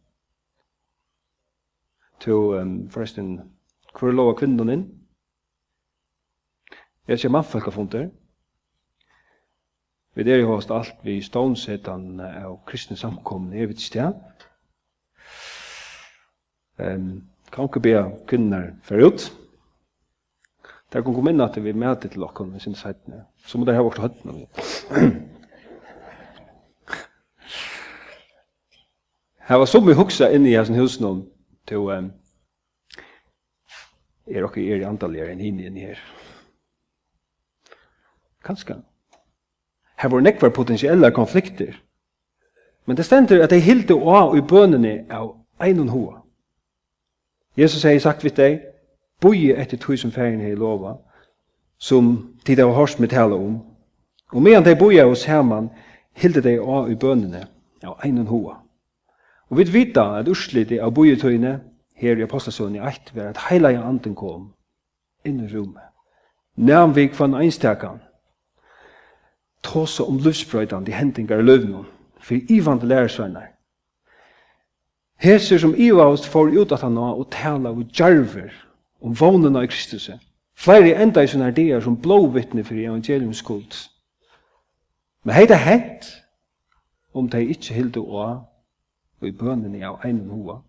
To, 2.20 2.36
um, 2.60 2.90
forresten, 2.90 3.40
hvor 3.98 4.10
er 4.10 4.18
lov 4.18 4.34
av 4.34 4.38
kvinnen 4.40 4.70
din? 4.70 4.86
Jeg 7.08 7.20
ser 7.20 7.34
mannfolk 7.34 7.66
har 7.66 7.76
funnet 7.76 8.12
Vi 10.16 10.24
der 10.24 10.40
i 10.40 10.48
host 10.48 10.72
alt 10.72 10.96
vi 11.04 11.22
stånsetan 11.22 12.20
av 12.22 12.60
kristne 12.66 12.96
samkomne 12.98 13.58
i 13.58 13.64
evitstia. 13.66 14.14
Um, 16.80 17.28
kan 17.52 17.68
ikke 17.68 17.80
be 17.80 17.96
kvinner 18.28 18.72
for 18.84 18.96
ut. 18.96 19.32
Der 20.94 21.04
kan 21.04 21.14
komme 21.14 21.34
inn 21.34 21.44
at 21.44 21.58
vi 21.60 21.74
møter 21.74 22.10
til 22.10 22.24
dere, 22.24 22.46
vi 22.54 22.60
synes 22.60 22.86
heitne 22.88 23.26
så 23.46 23.58
må 23.58 23.66
det 23.66 23.76
ha 23.76 23.84
vært 23.86 24.02
høyden. 24.02 24.46
Her 29.46 29.56
var 29.62 29.66
så 29.66 29.80
vi 29.80 29.94
huksa 29.94 30.30
inni 30.34 30.50
i 30.50 30.58
hans 30.58 30.70
husen 30.74 31.06
om 31.06 31.28
til 31.68 31.78
um, 31.78 32.12
er 34.28 34.44
okkur 34.46 34.62
er 34.62 34.82
i 34.82 34.88
andalier 34.90 35.30
enn 35.30 35.40
hinn 35.40 35.60
inni 35.62 35.86
her. 35.86 36.00
Kanska. 38.46 38.80
Her 40.02 40.10
var 40.10 40.20
nekvar 40.26 40.50
potensielle 40.50 41.12
konflikter. 41.12 41.78
Men 42.86 42.98
det 42.98 43.06
stender 43.06 43.44
at 43.44 43.50
de 43.50 43.60
hilde 43.62 43.94
å 43.94 44.36
i 44.38 44.42
bønene 44.42 45.06
av 45.10 45.36
einon 45.62 45.90
hoa. 45.90 46.22
Jesus 47.58 47.82
sier 47.82 48.00
sagt 48.00 48.24
vitt 48.26 48.38
deg, 48.38 48.60
boi 49.22 49.54
etter 49.54 49.78
tog 49.78 49.98
som 49.98 50.12
ferien 50.12 50.42
her 50.42 50.54
i 50.54 50.60
lova, 50.60 50.98
som 51.78 52.36
tid 52.46 52.60
av 52.60 52.74
hørst 52.76 53.00
med 53.00 53.10
tala 53.10 53.36
om. 53.36 53.60
Og 54.34 54.42
medan 54.42 54.66
de 54.66 54.76
boja 54.76 55.06
hos 55.06 55.26
Herman, 55.26 55.70
hilde 56.14 56.42
de 56.42 56.60
av 56.60 56.92
i 56.92 56.96
bønene 56.96 57.48
av 57.84 58.00
einen 58.04 58.28
hoa. 58.28 58.62
Og 59.50 59.58
vi 59.58 59.64
vita 59.64 60.08
at 60.20 60.30
urslite 60.30 60.82
av 60.82 60.94
bojetøyene 60.96 61.60
her 61.96 62.18
i 62.18 62.24
Apostelsønnen 62.26 62.80
i 62.80 62.88
1 62.88 63.12
var 63.16 63.30
at 63.30 63.46
heilige 63.50 63.84
anden 63.84 64.16
kom 64.16 64.54
inn 65.26 65.44
i 65.44 65.52
rommet. 65.52 65.84
Næmvik 66.56 67.20
van 67.20 67.36
einstakan. 67.36 68.00
tåse 69.66 70.04
om 70.04 70.18
livsbrøytan 70.18 70.86
de 70.86 70.94
hendingar 70.94 71.40
i 71.40 71.42
løvnum, 71.42 71.86
for 72.22 72.38
ivand 72.50 72.82
lærersvenner. 72.82 73.42
Heser 75.18 75.58
som 75.58 75.74
ivaust 75.78 76.28
får 76.28 76.54
ut 76.62 76.72
at 76.72 76.82
han 76.82 76.98
og 76.98 77.28
tala 77.32 77.70
og 77.70 77.86
jarver 78.00 78.52
om 79.02 79.16
vånena 79.20 79.64
i 79.64 79.68
Kristus. 79.68 80.10
Flere 80.56 80.96
enda 81.04 81.24
i 81.24 81.28
sånne 81.28 81.52
ideer 81.52 81.84
som 81.84 81.98
blåvittne 82.02 82.64
for 82.64 82.80
evangeliums 82.80 83.44
kult. 83.44 83.90
Men 85.24 85.36
hei 85.36 85.46
det 85.50 85.60
hent 85.60 86.10
om 87.14 87.30
de 87.30 87.44
ikke 87.44 87.74
hilde 87.76 88.00
å 88.00 88.26
og 89.22 89.28
i 89.28 89.32
bønene 89.32 89.84
av 89.88 90.02
einen 90.06 90.30
hoa. 90.30 90.60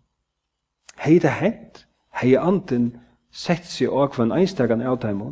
Hei 0.96 1.18
det 1.22 1.32
hent, 1.40 1.84
hei 2.14 2.36
anden 2.38 2.92
sett 3.30 3.66
seg 3.68 3.92
av 3.92 4.16
en 4.22 4.32
einstakan 4.32 4.82
av 4.82 5.00
dem 5.02 5.22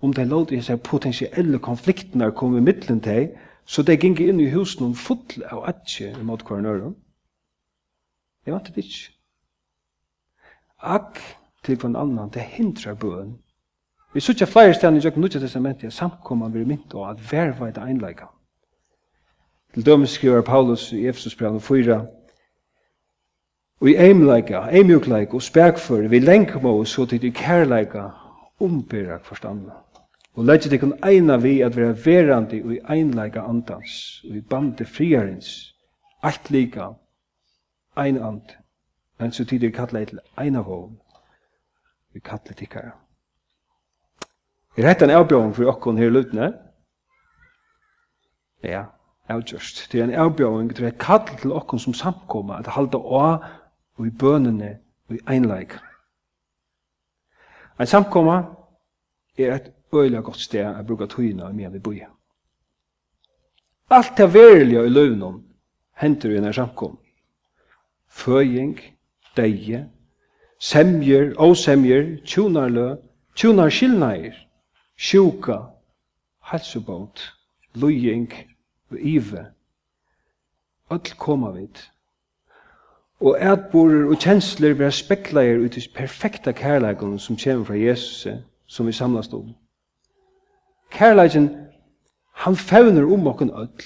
om 0.00 0.12
de 0.14 0.24
låter 0.24 0.56
i 0.56 0.62
seg 0.64 0.82
potensielle 0.82 1.58
konfliktene 1.58 2.30
kom 2.32 2.56
i 2.56 2.64
middelen 2.64 3.00
til 3.04 3.30
så 3.70 3.82
de 3.82 3.94
gikk 3.96 4.20
inn 4.24 4.40
i 4.40 4.50
husen 4.50 4.86
om 4.88 4.94
fotl 4.96 5.44
av 5.46 5.62
atje 5.68 6.10
mot 6.24 6.42
hver 6.42 6.62
nøyre. 6.64 6.92
Jeg 8.46 8.54
vant 8.54 8.70
det 8.74 8.84
ikke. 8.84 9.12
Akk 10.80 11.20
til 11.64 11.76
hver 11.76 11.88
annan, 11.88 12.30
det 12.34 12.42
hindrar 12.42 12.94
bøn. 12.94 13.38
Vi 14.14 14.20
sutja 14.20 14.46
flere 14.46 14.74
stedene 14.74 14.98
i 14.98 15.00
Jøkken 15.04 15.20
Nudja 15.20 15.40
Testamentet 15.40 15.86
at 15.86 15.92
samkomma 15.92 16.48
vi 16.48 16.64
mynt 16.64 16.94
og 16.94 17.10
at 17.10 17.32
verva 17.32 17.68
et 17.68 17.78
einleika. 17.78 18.26
Til 19.74 19.86
dømes 19.86 20.10
skriver 20.10 20.40
Paulus 20.42 20.92
i 20.92 21.06
Efesus 21.06 21.36
4, 21.60 22.06
Og 23.80 23.88
i 23.88 23.96
eimleika, 23.96 24.60
eimjukleika 24.60 25.34
og 25.34 25.42
spekfør, 25.42 26.08
vi 26.08 26.18
lenkmå 26.18 26.84
så 26.84 27.06
til 27.06 27.22
de 27.22 27.30
kærleika 27.30 28.02
ombyrra 28.60 29.16
forstanda. 29.22 29.72
Og 30.34 30.44
lett 30.44 30.70
det 30.70 30.80
kun 30.80 30.92
eina 31.04 31.36
vi 31.36 31.60
at 31.60 31.76
vera 31.76 31.94
verandi 32.04 32.62
og 32.62 32.74
i 32.74 32.80
einleika 32.92 33.40
andans, 33.40 34.24
og 34.28 34.36
i 34.36 34.40
bande 34.40 34.84
friarins, 34.84 35.74
alt 36.22 36.50
lika, 36.50 36.90
ein 37.96 38.18
and, 38.22 38.56
men 39.18 39.32
så 39.32 39.44
tid 39.44 39.64
er 39.64 39.70
kallet 39.70 40.08
til 40.08 40.20
eina 40.38 40.60
vogn 40.60 40.98
vi 42.12 42.20
kallar 42.20 42.56
tikkara. 42.56 42.92
Er 44.76 44.86
hetta 44.86 45.06
en 45.06 45.14
avbjóðing 45.14 45.54
fyrir 45.54 45.72
okkun 45.72 45.98
her 45.98 46.10
lutne? 46.10 46.52
Ja, 48.62 48.84
avgjørst. 49.28 49.86
Det 49.92 50.00
er 50.00 50.08
en 50.08 50.14
avbjóðing, 50.26 50.70
det 50.76 50.84
er 50.84 50.92
et 50.92 51.40
til 51.40 51.52
okkun 51.52 51.78
som 51.78 51.94
samkoma, 51.94 52.58
at 52.58 52.66
halda 52.66 52.98
å 52.98 53.24
og 54.00 54.06
i 54.06 54.10
bønene 54.10 54.78
og 55.08 55.16
i 55.16 55.20
einleik. 55.28 55.74
En 57.80 57.86
samkoma 57.86 58.38
er 59.38 59.54
et 59.54 59.72
øyla 59.92 60.20
godt 60.20 60.40
sted 60.40 60.64
at 60.64 60.86
bruka 60.86 61.06
tøyina 61.06 61.52
med 61.52 61.72
vi 61.72 61.78
boi. 61.78 62.00
Alt 63.90 64.16
det 64.16 64.34
verilige 64.34 64.86
i 64.86 64.88
løvnum 64.88 65.42
hender 65.96 66.30
i 66.30 66.36
en 66.38 66.52
samkom. 66.52 66.98
Føying, 68.08 68.78
deie, 69.36 69.88
semjer, 70.60 71.32
osemjer, 71.40 72.20
tjunarlø, 72.24 72.96
tjunarskilnair, 73.36 74.34
sjuka, 74.96 75.58
halsubåt, 76.40 77.32
lujing, 77.74 78.32
ive. 78.98 79.46
Öll 80.90 81.16
koma 81.18 81.50
vit. 81.50 81.90
Og 83.20 83.36
ætborer 83.40 84.08
og 84.08 84.18
kjensler 84.18 84.74
vil 84.74 84.92
spekla 84.92 85.42
er 85.44 85.60
ut 85.60 85.76
i 85.76 85.88
perfekta 85.94 86.52
kærleikon 86.52 87.18
som 87.18 87.36
kjem 87.36 87.64
fra 87.64 87.76
Jesus, 87.78 88.26
som 88.66 88.86
vi 88.86 88.92
samlast 88.92 89.34
om. 89.34 89.52
Kærleikon, 90.90 91.50
han 92.34 92.56
fevner 92.56 93.04
om 93.12 93.26
okken 93.26 93.50
öll. 93.50 93.84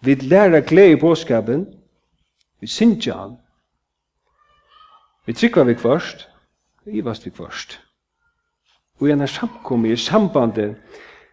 Vi 0.00 0.14
læra 0.14 0.60
glede 0.60 0.92
i 0.92 1.00
påskapen, 1.00 1.66
vi 2.60 2.66
synger 2.66 3.14
han, 3.14 3.36
Vi 5.26 5.32
trykva 5.32 5.64
vi 5.64 5.74
kvørst, 5.74 6.28
vi 6.84 6.98
ivast 7.00 7.24
vi 7.26 7.30
kvørst. 7.30 7.78
Og 9.00 9.08
gjerne 9.08 9.28
samkommer 9.28 9.92
i 9.92 9.96
sambandet 9.96 10.76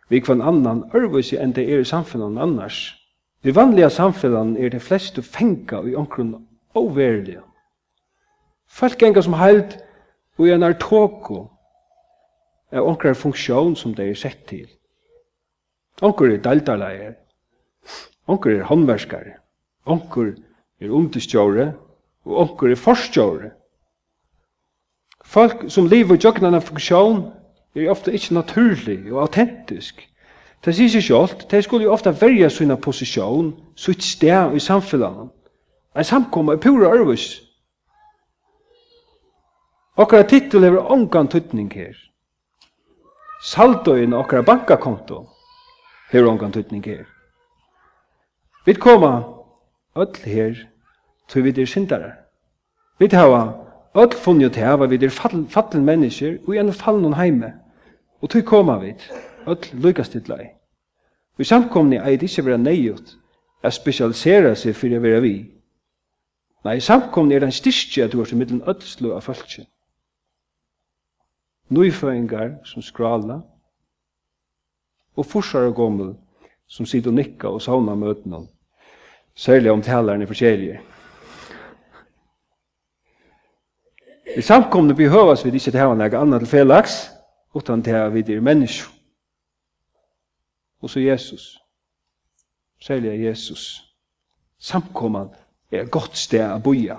vi 0.09 0.19
kvann 0.19 0.41
annan 0.41 0.85
ørvus 0.95 1.33
i 1.33 1.39
enn 1.39 1.53
det 1.55 1.67
er 1.67 1.83
i 1.83 1.87
samfunnet 1.87 2.39
annars. 2.39 2.79
I 3.43 3.51
vanliga 3.55 3.89
samfunnet 3.89 4.59
er 4.59 4.71
det 4.71 4.81
fleste 4.81 5.21
fenga 5.21 5.81
i 5.87 5.95
omkron 5.95 6.47
overlig. 6.75 7.39
Folk 8.67 8.99
gengar 8.99 9.27
som 9.27 9.35
heilt 9.35 9.77
og 10.37 10.47
gjerne 10.47 10.71
er 10.71 10.79
tåko 10.79 11.45
er 12.71 12.87
omkron 12.87 13.15
funksjon 13.15 13.75
som 13.75 13.95
det 13.95 14.07
er 14.07 14.15
sett 14.15 14.45
til. 14.47 14.67
Onkur 16.01 16.31
er 16.31 16.41
daldalæger, 16.41 17.13
onkur 18.27 18.55
er 18.55 18.63
håndverskare, 18.65 19.33
onkur 19.85 20.31
er 20.81 20.89
understjåre, 20.89 21.73
og 22.25 22.37
onkur 22.45 22.71
er 22.71 22.79
forstjåre. 22.79 23.51
Folk 25.31 25.69
som 25.71 25.87
lever 25.87 26.17
i 26.17 26.19
jøgnen 26.19 26.57
av 26.57 26.65
funksjon 26.67 27.21
er 27.75 27.91
ofta 27.91 28.11
ikkje 28.11 28.35
naturlig 28.35 29.13
og 29.13 29.21
autentisk. 29.23 30.01
Det 30.65 30.73
sier 30.75 30.91
seg 30.91 31.05
sjålt, 31.05 31.45
de 31.47 31.61
skulle 31.63 31.87
jo 31.87 31.93
ofta 31.93 32.11
verja 32.11 32.49
sina 32.51 32.75
posisjon, 32.75 33.53
sitt 33.79 34.03
sted 34.03 34.51
i 34.51 34.59
samfunnet. 34.59 35.31
En 35.95 36.07
samkomma 36.07 36.57
er 36.57 36.61
pura 36.61 36.91
ærvis. 36.91 37.29
Okkara 39.95 40.27
titel 40.27 40.67
hever 40.67 40.91
ongan 40.91 41.31
tøtning 41.31 41.71
her. 41.73 41.95
Saldoin 43.47 44.13
okkara 44.13 44.43
bankakonto 44.43 45.23
hever 46.11 46.27
ongan 46.27 46.51
tøtning 46.51 46.83
her. 46.85 47.07
Vi 48.65 48.73
koma 48.73 49.23
öll 49.95 50.23
her, 50.27 50.55
tog 51.27 51.43
vi 51.43 51.61
er 51.61 51.65
syndare. 51.65 52.13
Vi 52.99 53.07
hava 53.15 53.70
öll 53.95 54.13
funnet 54.13 54.53
til 54.53 54.63
hava 54.63 54.77
vad 54.77 54.89
vi 54.89 55.05
är 55.05 55.09
fallen, 55.09 55.49
fallen 55.49 55.89
og 55.89 56.47
och 56.47 56.55
i 56.55 56.57
en 56.57 56.73
fallen 56.73 57.13
heime. 57.13 57.53
Og 58.21 58.29
till 58.29 58.43
koma 58.43 58.79
vi, 58.79 58.95
öll 59.47 59.65
lyckas. 59.73 60.15
Vi 61.37 61.43
samkomni 61.43 61.97
är 61.97 62.17
det 62.17 62.39
vera 62.39 62.57
vara 62.57 62.91
a 62.91 62.97
att 63.63 63.73
specialisera 63.73 64.55
fyrir 64.55 64.73
för 64.73 64.99
vera 64.99 65.19
vi. 65.19 65.51
Nei, 66.63 66.79
samkomni 66.79 67.35
er 67.35 67.39
den 67.39 67.51
styrstje 67.51 68.03
at 68.03 68.11
du 68.11 68.21
er 68.21 68.35
mittlen 68.35 68.61
af 68.61 68.75
av 69.15 69.21
fölkje. 69.21 69.65
Nøyføyngar 71.69 72.65
som 72.65 72.81
skrala, 72.81 73.41
og 75.15 75.25
forsar 75.25 75.67
og 75.67 75.75
gommel 75.75 76.15
som 76.67 76.85
sitter 76.85 77.09
og 77.09 77.15
nikka 77.15 77.47
og 77.47 77.61
sauna 77.61 77.95
møtene, 77.95 78.47
særlig 79.35 79.71
om 79.71 79.81
talerne 79.81 80.27
forskjellige. 80.27 80.79
I 84.37 84.41
samkomne 84.41 84.95
behøves 84.95 85.45
vi 85.45 85.51
ikke 85.51 85.71
til 85.71 85.81
å 85.81 85.91
ha 85.91 85.95
noe 85.97 86.17
annet 86.17 86.43
til 86.43 86.51
felags, 86.51 86.97
utan 87.55 87.83
til 87.83 87.97
å 87.99 88.09
vi 88.13 88.23
er 88.23 88.41
menneske. 88.41 88.87
Og 90.81 90.89
så 90.89 90.99
Jesus. 90.99 91.57
Særlig 92.81 93.25
Jesus. 93.25 93.83
Samkomman 94.59 95.29
er 95.71 95.83
et 95.83 95.91
godt 95.91 96.17
sted 96.17 96.45
å 96.45 96.59
boja. 96.59 96.97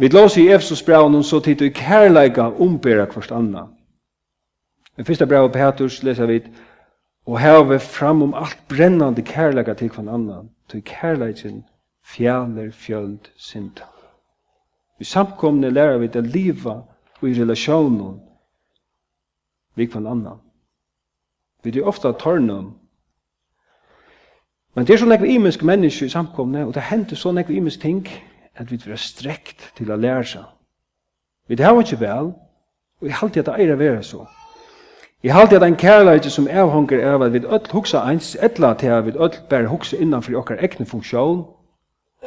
Vi 0.00 0.08
låser 0.08 0.40
i 0.40 0.48
Efesus 0.54 0.82
braun 0.82 1.22
så 1.24 1.40
tid 1.44 1.62
i 1.62 1.68
kærleika 1.68 2.48
ombera 2.58 3.06
kvart 3.06 3.30
anna. 3.30 3.66
Den 4.96 5.04
fyrsta 5.04 5.26
brev 5.26 5.50
av 5.50 5.52
Petrus 5.52 6.02
leser 6.02 6.26
vi 6.26 6.40
og 7.26 7.38
heve 7.38 7.78
fram 7.78 8.22
om 8.22 8.34
alt 8.34 8.58
brennande 8.68 9.22
kærleika 9.22 9.74
til 9.74 9.92
kvart 9.92 10.08
anna. 10.08 10.42
Til 10.70 10.82
kærleikin 10.82 11.64
fjæler 12.06 12.70
fjöld 12.72 13.30
synda. 13.36 13.86
Vi 15.00 15.04
samkomne 15.04 15.70
lærer 15.70 15.98
vi 15.98 16.08
til 16.12 16.26
liva 16.28 16.74
og 17.20 17.28
i 17.28 17.32
relasjonen 17.32 18.18
vi 19.74 19.86
kvann 19.86 20.06
annan. 20.06 20.42
Vi 21.64 21.72
er 21.78 21.86
ofta 21.88 22.12
tørnum. 22.12 22.74
Men 24.74 24.86
det 24.86 24.94
er 24.94 24.98
så 25.00 25.08
nekve 25.08 25.28
imensk 25.28 25.62
menneske 25.62 26.04
i 26.04 26.12
samkomne, 26.12 26.66
og 26.66 26.74
det 26.74 26.82
hender 26.82 27.16
så 27.16 27.32
nekve 27.32 27.54
imensk 27.54 27.80
ting 27.80 28.08
at 28.56 28.70
vi 28.70 28.76
er 28.76 29.00
strekt 29.00 29.72
til 29.76 29.90
å 29.90 29.96
lære 29.96 30.24
seg. 30.24 30.44
Vi 31.48 31.56
det 31.56 31.64
har 31.64 31.80
ikke 31.80 32.00
vel, 32.00 32.32
og 33.00 33.08
jeg 33.08 33.16
halte 33.22 33.40
at 33.40 33.46
det 33.46 33.56
eier 33.56 33.74
å 33.74 33.80
være 33.80 34.02
så. 34.02 34.26
Jeg 35.24 35.34
halte 35.34 35.56
at 35.56 35.64
en 35.64 35.80
kærleik 35.80 36.28
som 36.28 36.48
avhanger 36.48 37.08
av 37.14 37.22
at 37.22 37.32
vi 37.32 37.40
öll 37.40 37.72
hugsa 37.72 38.04
eins, 38.04 38.36
etla 38.36 38.74
til 38.74 38.92
at 38.92 39.06
vi 39.06 39.16
öll 39.16 39.40
bare 39.48 39.72
huksa 39.72 39.96
innanfor 39.96 40.36
okkar 40.44 40.60
egne 40.60 40.86
funksjon, 40.86 41.46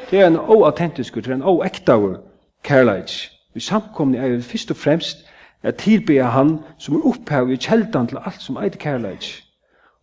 det 0.10 0.20
er 0.20 0.28
en 0.28 0.42
oautentisk, 0.42 1.16
det 1.16 1.28
er 1.28 1.36
en 1.38 1.50
oektaur 1.54 2.33
kærleik. 2.64 3.30
Vi 3.54 3.60
samkomne 3.60 4.18
er 4.18 4.42
først 4.42 4.72
og 4.72 4.78
fremst 4.78 5.26
at 5.64 5.76
tilbya 5.76 6.24
han 6.24 6.60
som 6.78 6.96
er 6.96 7.06
opphav 7.08 7.52
i 7.52 7.56
kjeldan 7.56 8.08
til 8.08 8.18
alt 8.26 8.42
som 8.42 8.58
eit 8.58 8.80
kærleik. 8.80 9.44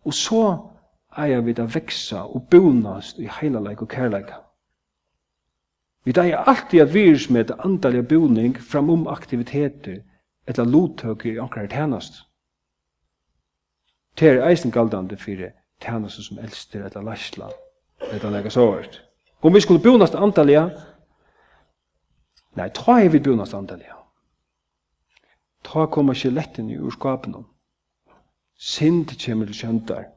Og 0.05 0.13
så 0.13 0.57
eier 1.17 1.41
vi 1.41 1.53
da 1.53 1.67
veksa 1.69 2.23
og 2.23 2.47
bonast 2.49 3.19
i 3.19 3.29
heilaleik 3.41 3.81
og 3.81 3.87
kærleik. 3.87 4.31
Vi 6.05 6.13
eier 6.17 6.47
alltid 6.49 6.81
at 6.81 6.93
virus 6.93 7.29
med 7.29 7.43
det 7.43 7.59
andalige 7.65 8.03
boning 8.03 8.57
framom 8.57 9.07
aktiviteter 9.07 10.01
eller 10.47 10.65
lottøk 10.65 11.25
i 11.25 11.37
akkurat 11.37 11.69
tjenest. 11.69 12.13
Det 14.19 14.27
er 14.27 14.47
eisen 14.49 14.71
galdande 14.71 15.17
fyrir 15.17 15.51
tjenest 15.81 16.23
som 16.25 16.39
elster 16.39 16.85
eller 16.85 17.01
lasla 17.01 17.51
eller 18.11 18.29
lega 18.29 18.49
såvart. 18.49 19.03
Om 19.41 19.53
vi 19.53 19.59
skulle 19.59 19.83
bonast 19.83 20.15
andalige, 20.15 20.69
Nei, 22.55 22.69
ta 22.69 22.99
er 22.99 23.09
vi 23.09 23.19
bunast 23.23 23.55
andelig. 23.55 23.89
Ta 25.63 25.85
kommer 25.87 26.17
skjeletten 26.17 26.69
i 26.69 26.79
urskapen. 26.79 27.35
Sint 28.57 29.13
kommer 29.25 29.45
til 29.45 29.55
kjøntar. 29.55 30.09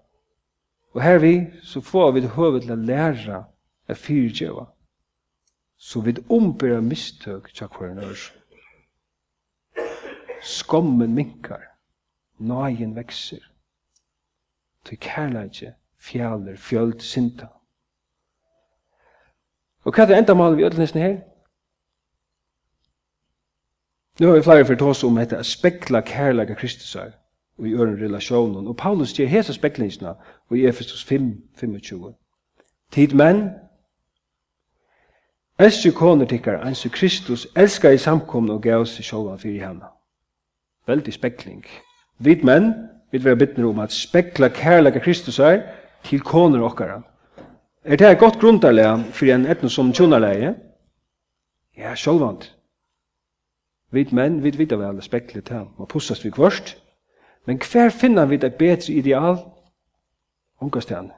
Og 0.94 1.02
her 1.02 1.18
vi, 1.18 1.34
så 1.62 1.80
får 1.80 2.12
vi 2.14 2.26
høvet 2.36 2.64
til 2.64 2.74
å 2.74 2.80
lære 2.80 3.42
av 3.88 4.00
fyrtjøva. 4.00 4.66
Så 5.76 6.00
vi 6.00 6.16
ombærer 6.32 6.82
mistøk 6.82 7.50
til 7.54 7.70
hver 7.70 7.94
nørs. 7.98 8.32
Skommen 10.42 11.14
minkar. 11.14 11.70
Nøyen 12.38 12.94
vekser. 12.96 13.42
Til 14.84 14.98
kærleitje 15.00 15.74
fjaller, 16.04 16.56
fjöld, 16.56 17.00
sinta. 17.00 17.48
Og 19.84 19.92
hva 19.92 20.04
er 20.04 20.10
det 20.10 20.18
enda 20.18 20.34
mal 20.36 20.56
vi 20.56 20.64
ødelnesne 20.66 21.00
her? 21.00 21.16
Nu 24.20 24.26
har 24.26 24.34
vi 24.34 24.42
flere 24.42 24.64
for 24.64 24.86
oss 24.86 25.04
om 25.04 25.16
dette 25.16 25.44
spekla 25.44 26.00
kærlega 26.00 26.54
Kristusar 26.54 27.10
og 27.58 27.68
i 27.68 27.74
øren 27.74 28.00
relasjonen. 28.02 28.66
Og 28.66 28.76
Paulus 28.76 29.12
gjør 29.12 29.26
hese 29.26 29.52
speklingsna 29.52 30.14
i 30.54 30.66
Efesus 30.66 31.04
5, 31.04 31.42
25. 31.60 32.14
Tid 32.92 33.14
menn, 33.14 33.50
Elskje 35.58 35.92
koner 35.94 36.26
tikkar, 36.26 36.64
eins 36.66 36.86
Kristus 36.90 37.46
elskar 37.56 37.90
i 37.94 37.98
samkomne 37.98 38.52
og 38.52 38.62
gav 38.62 38.86
seg 38.90 39.06
sjåvan 39.06 39.38
fyrir 39.38 39.62
henne. 39.62 39.86
Veldig 40.86 41.12
spekling. 41.14 41.62
Vid 42.18 42.42
menn, 42.42 42.72
vil 43.12 43.24
være 43.24 43.66
om 43.66 43.78
at 43.78 43.92
spekla 43.92 44.48
kærlega 44.48 44.98
Kristus 44.98 45.38
er 45.38 45.62
til 46.02 46.20
koner 46.20 46.62
okkara. 46.62 47.02
Er 47.84 47.96
det 47.96 48.10
et 48.10 48.18
godt 48.18 48.40
grunntarlega 48.40 48.96
fyrir 49.12 49.34
en 49.34 49.46
etnå 49.46 49.68
som 49.68 49.92
tjonarleie? 49.92 50.54
Ja, 51.78 51.94
sjålvand. 51.94 52.50
Vi 53.94 54.06
menn, 54.10 54.42
vi 54.42 54.50
vet 54.58 54.72
vel 54.78 55.02
spekle 55.02 55.40
til, 55.40 55.68
man 55.78 55.86
pussast 55.86 56.24
vi 56.24 56.30
kvørst, 56.34 56.74
men 57.46 57.60
hver 57.62 57.90
finner 57.90 58.26
vi 58.26 58.36
det 58.36 58.54
bedre 58.54 58.92
ideal? 58.92 59.38
Ungast 60.60 60.88
til 60.88 61.12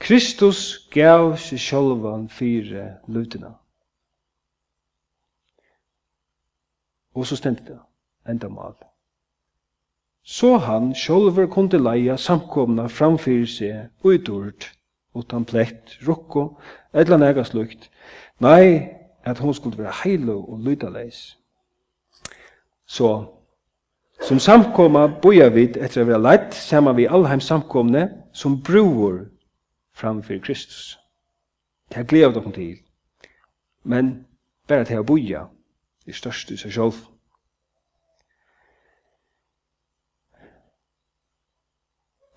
Kristus 0.00 0.88
gav 0.92 1.34
seg 1.36 1.60
sjolvan 1.60 2.28
fire 2.32 2.86
lutina. 3.08 3.50
Og 7.14 7.26
så 7.26 7.36
stendte 7.36 7.66
det, 7.66 7.78
enda 8.28 8.48
mal. 8.48 8.78
Så 10.24 10.56
han 10.56 10.94
sjolver 10.94 11.50
kunde 11.52 11.82
leia 11.82 12.16
samkomna 12.16 12.86
framfyr 12.88 13.44
seg 13.44 14.06
utord, 14.06 14.70
utan 15.14 15.44
plett, 15.44 15.98
rokko, 16.06 16.46
eller 16.94 17.20
nega 17.20 17.44
slukt. 17.44 17.90
Nei, 18.40 18.99
at 19.24 19.38
hon 19.38 19.54
skulle 19.54 19.78
være 19.78 19.92
heil 20.04 20.30
og 20.30 20.60
lydaleis. 20.60 21.38
Så, 22.86 23.24
som 24.22 24.38
samkomma 24.38 25.06
boja 25.22 25.48
vid 25.48 25.76
etter 25.76 26.02
å 26.02 26.08
være 26.08 26.22
leit, 26.22 26.54
saman 26.54 26.96
vi 26.96 27.06
allheim 27.06 27.40
samkomne, 27.40 28.08
som 28.32 28.58
broer 28.62 29.24
framfor 29.92 30.40
Kristus. 30.42 30.98
Det 31.88 31.98
er 31.98 32.08
glede 32.08 32.26
av 32.26 32.34
dere 32.34 32.52
til. 32.52 32.76
Men 33.84 34.26
bare 34.68 34.84
til 34.84 35.00
å 35.00 35.06
boja, 35.06 35.46
er 36.06 36.16
størst 36.16 36.50
i 36.50 36.58
seg 36.58 36.74
selv. 36.74 37.00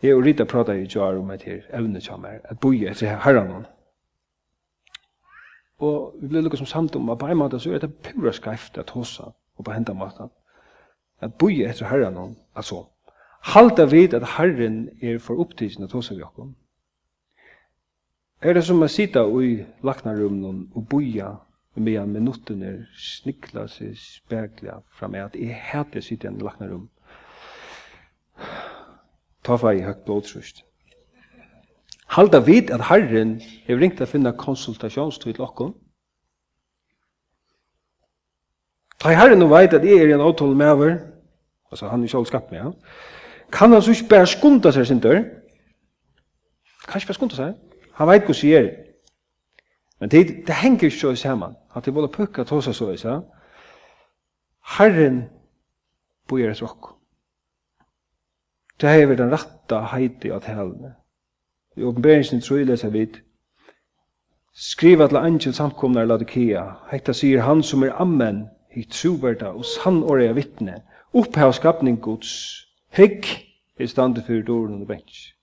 Jeg 0.04 0.15
og 0.17 0.26
Rita 0.26 0.43
prater 0.43 0.76
i 0.76 0.88
jar 0.88 1.15
om 1.15 1.30
et 1.32 1.46
her 1.48 1.62
evne 1.72 2.02
som 2.04 2.26
er, 2.28 2.41
at 2.43 2.60
boja 2.60 2.91
etter 2.91 3.15
herren 3.24 3.65
Og 5.84 6.15
vi 6.22 6.28
blir 6.32 6.41
lukka 6.46 6.58
som 6.58 6.69
samt 6.69 6.96
om 6.96 7.10
at 7.10 7.19
på 7.19 7.28
en 7.28 7.38
måte 7.38 7.60
så 7.60 7.74
er 7.74 7.84
det 7.84 7.96
pura 8.06 8.32
skreift 8.32 8.78
at 8.78 8.93
hossa 8.96 9.32
og 9.58 9.65
på 9.65 9.72
henda 9.76 9.93
måten. 9.93 10.30
At 11.22 11.34
boi 11.39 11.63
etter 11.65 11.89
herran 11.89 12.15
hon, 12.19 12.36
altså. 12.56 12.86
Halda 13.43 13.86
vid 13.91 14.13
at 14.13 14.28
herren 14.38 14.89
er 15.02 15.19
for 15.19 15.39
opptidsen 15.39 15.84
at 15.84 15.91
hosa 15.91 16.15
vi 16.15 16.24
okkom. 16.24 16.56
Er 18.41 18.54
det 18.54 18.63
som 18.63 18.84
a 18.84 18.88
sita 18.88 19.26
ui 19.28 19.65
laknarumnon 19.84 20.69
og 20.76 20.88
boia 20.89 21.36
medan 21.76 22.28
er 22.63 22.86
snikla 22.98 23.67
seg 23.67 23.98
spekla 23.98 24.82
fram 24.91 25.15
at 25.15 25.36
jeg 25.36 25.56
hater 25.56 26.02
sitte 26.02 26.28
i 26.28 26.32
en 26.32 26.41
laknarum. 26.41 26.89
Ta 29.43 29.56
fag 29.56 29.78
i 29.78 29.84
høgt 29.84 30.06
blodtrust 30.06 30.63
halda 32.15 32.39
vid 32.45 32.71
at 32.71 32.86
Herren 32.89 33.41
hevur 33.67 33.82
ringt 33.82 34.02
at 34.02 34.08
finna 34.08 34.32
konsultasjonstid 34.32 35.34
til 35.34 35.43
okkum. 35.43 35.73
Ta 38.99 39.12
Herren 39.12 39.41
og 39.43 39.52
veit 39.52 39.73
at 39.73 39.84
eg 39.84 39.97
er 39.99 40.12
i 40.12 40.15
en 40.15 40.21
ein 40.21 40.58
med 40.58 40.69
over, 40.69 40.97
altså 41.71 41.88
han 41.88 42.04
er 42.04 42.08
sjálv 42.08 42.26
skapt 42.26 42.52
med, 42.52 42.60
ja. 42.60 42.71
Kan 43.52 43.71
han 43.71 43.82
så 43.82 43.91
ikki 43.91 44.08
bara 44.10 44.26
skunda 44.26 44.71
seg 44.71 44.88
sin 44.88 44.99
dør? 44.99 45.19
Kan 46.88 47.02
ikki 47.02 47.08
bara 47.08 47.19
skunda 47.19 47.36
seg? 47.36 47.54
Han 47.99 48.08
veit 48.08 48.26
hvussu 48.26 48.47
eg 48.47 48.56
er. 48.56 48.71
Men 49.99 50.10
det, 50.10 50.47
det 50.47 50.56
henger 50.56 50.84
ikke 50.84 50.99
så 50.99 51.12
i 51.13 51.15
sammen. 51.15 51.56
At 51.76 51.86
det 51.86 51.93
både 51.93 52.08
pukka 52.08 52.43
til 52.43 52.58
oss 52.58 52.78
så, 52.78 52.89
i 52.91 52.97
ja. 53.04 53.19
Herren 54.78 55.23
bor 56.28 56.39
i 56.39 56.49
oss 56.49 56.62
okko. 56.62 56.95
Det 58.82 58.89
er 58.89 59.15
den 59.15 59.32
rette 59.32 59.80
heiti 59.93 60.32
av 60.32 60.41
talene. 60.41 60.95
I 61.75 61.83
oppenberingen 61.83 62.41
tror 62.41 62.65
leser 62.65 62.89
vidt. 62.89 63.21
Skriva 64.53 65.07
til 65.07 65.17
angel 65.17 65.53
samkomnar 65.53 66.05
Laodikea. 66.05 66.63
Hekta 66.91 67.13
sier 67.13 67.41
han 67.41 67.63
som 67.63 67.83
er 67.83 67.95
ammen, 68.01 68.45
i 68.75 68.83
troverda 68.89 69.51
og 69.53 69.65
sannåriga 69.65 70.33
vittne, 70.33 70.81
opphav 71.13 71.53
skapning 71.53 72.01
gods. 72.01 72.67
hegg 72.89 73.25
er 73.79 73.88
stande 73.88 74.21
for 74.25 74.41
dåren 74.45 74.81
og 74.81 74.88
bensk. 74.88 75.33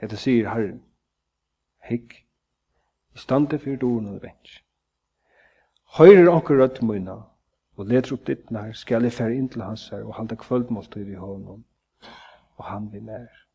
Hekta 0.00 0.16
sier 0.16 0.50
Herren, 0.50 0.82
hegg 1.82 2.14
er 3.14 3.18
stande 3.18 3.58
for 3.58 3.76
dåren 3.80 4.14
og 4.14 4.20
bensk. 4.20 4.62
Høyrer 5.98 6.30
anker 6.30 6.62
rødt 6.62 6.82
møyna, 6.82 7.16
og 7.76 7.86
leder 7.86 8.12
opp 8.12 8.26
ditt 8.26 8.50
nær, 8.50 8.72
skal 8.72 9.02
jeg 9.02 9.12
fære 9.12 9.34
inn 9.34 9.48
til 9.48 9.62
hans 9.62 9.88
her, 9.88 10.04
og 10.04 10.14
halda 10.14 10.34
kvöldmåltid 10.34 11.10
i 11.10 11.18
hånden, 11.18 11.64
og 12.56 12.64
han 12.64 12.92
vil 12.92 13.02
nær. 13.02 13.45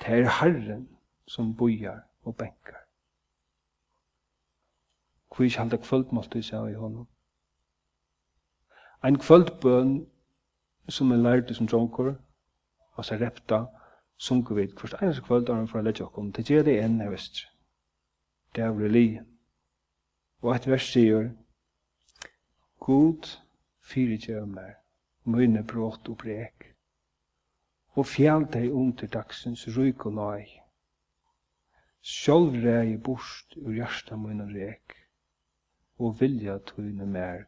Det 0.00 0.18
er 0.18 0.30
Herren 0.40 0.88
som 1.26 1.56
bojar 1.56 2.00
og 2.22 2.36
benkar. 2.36 2.80
Hvor 5.34 5.44
ikke 5.44 5.58
halda 5.58 5.76
kvöldmåltid 5.76 6.42
seg 6.42 6.70
i 6.70 6.74
honom. 6.74 7.08
Ein 9.04 9.18
kvöldbøn 9.18 10.06
som 10.88 11.12
er 11.12 11.16
lærte 11.16 11.54
som 11.54 11.66
dronker, 11.66 12.14
og 12.92 13.04
seg 13.04 13.20
repta, 13.20 13.64
sunker 14.16 14.54
vi 14.54 14.68
først 14.78 15.02
eneste 15.02 15.22
kvöld 15.22 15.50
av 15.50 15.66
for 15.66 15.80
å 15.80 15.82
lette 15.82 16.04
okkom, 16.04 16.32
til 16.32 16.44
gjør 16.44 16.68
det 16.68 16.78
enn 16.82 17.00
jeg 17.00 17.10
visst, 17.10 17.46
Det 18.54 18.62
er 18.62 18.70
reli. 18.70 19.20
Og 20.42 20.54
et 20.54 20.66
vers 20.66 20.92
sier, 20.92 21.30
God 22.78 23.26
fyrir 23.82 24.18
gjør 24.18 24.44
meg, 24.46 24.76
møyne 25.24 25.64
brått 25.66 26.08
og 26.08 26.18
brek, 26.18 26.73
og 27.94 28.06
fjall 28.10 28.46
deg 28.50 28.72
under 28.74 29.06
dagsens 29.06 29.66
ryk 29.76 30.06
og 30.08 30.16
nøy. 30.18 30.46
Sjolv 32.04 32.56
rei 32.64 32.96
bort 32.98 33.54
ur 33.56 33.72
hjarta 33.72 34.16
mun 34.18 34.42
og 34.44 34.50
rek, 34.52 34.96
og 36.02 36.18
vilja 36.20 36.58
tøyne 36.58 37.06
mer 37.06 37.44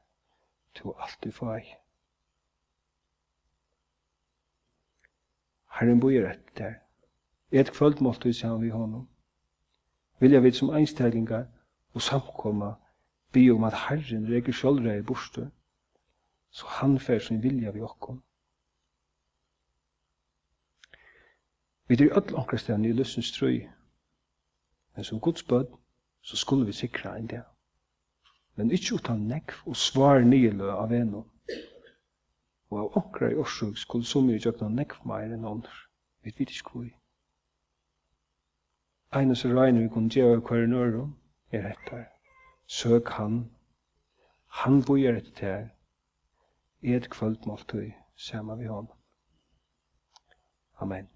to 0.78 0.94
alt 1.02 1.26
i 1.26 1.32
fag. 1.34 1.72
Herren 5.76 6.00
bojer 6.00 6.28
rett 6.28 6.58
der. 6.58 6.78
Et 7.50 7.70
kvöld 7.70 8.00
måltu 8.00 8.32
sier 8.32 8.56
vi 8.62 8.70
honom. 8.70 9.08
Vilja 10.20 10.40
vi 10.40 10.52
som 10.52 10.70
einstællingar 10.70 11.44
og 11.94 12.02
samkomma 12.02 12.72
bi 13.32 13.50
om 13.50 13.64
at 13.64 13.74
Herren 13.88 14.30
reker 14.30 14.98
i 14.98 15.02
borstu, 15.02 15.44
så 16.50 16.66
han 16.66 16.98
fer 17.00 17.18
sin 17.18 17.42
vilja 17.42 17.70
vi 17.70 17.80
okkom 17.80 18.22
Vi 21.88 21.94
er 21.94 22.16
öll 22.18 22.34
okkar 22.34 22.58
stedan 22.58 22.84
i 22.84 22.92
løsens 22.92 23.32
trøy. 23.32 23.68
Men 24.94 25.04
som 25.04 25.20
Guds 25.20 25.42
bød, 25.42 25.66
så 26.22 26.36
skulle 26.36 26.66
vi 26.66 26.72
sikra 26.72 27.16
enn 27.18 27.28
det. 27.30 27.42
Men 28.56 28.70
ikkje 28.70 28.94
utan 28.94 29.28
nekv 29.30 29.60
og 29.66 29.76
svar 29.76 30.20
nylø 30.24 30.72
av 30.72 30.92
eno. 30.92 31.22
Og 32.70 32.78
av 32.80 32.96
okkar 32.96 33.30
i 33.30 33.38
årsug 33.38 33.78
skulle 33.78 34.04
så 34.04 34.20
mye 34.20 34.40
jøkna 34.42 34.68
nekv 34.68 35.06
meir 35.06 35.30
enn 35.30 35.44
ånder. 35.46 35.76
Vi 36.24 36.34
vet 36.38 36.50
ikkje 36.50 36.70
hvor 36.70 36.82
vi. 36.82 36.94
Einas 39.14 39.44
regner 39.44 39.82
vi 39.82 39.92
kunne 39.94 40.10
gjøre 40.10 40.40
hver 40.40 40.64
en 40.64 40.74
øre 40.74 41.04
er 41.52 41.70
etter. 41.70 42.06
Søk 42.66 43.08
han. 43.08 43.44
Han 44.46 44.82
bojer 44.82 45.20
etter 45.20 45.34
ter. 45.40 45.68
Et 46.82 47.10
kvöldmåltøy, 47.10 47.92
sema 48.16 48.54
vi 48.54 48.66
honom. 48.66 48.92
Amen. 50.80 51.15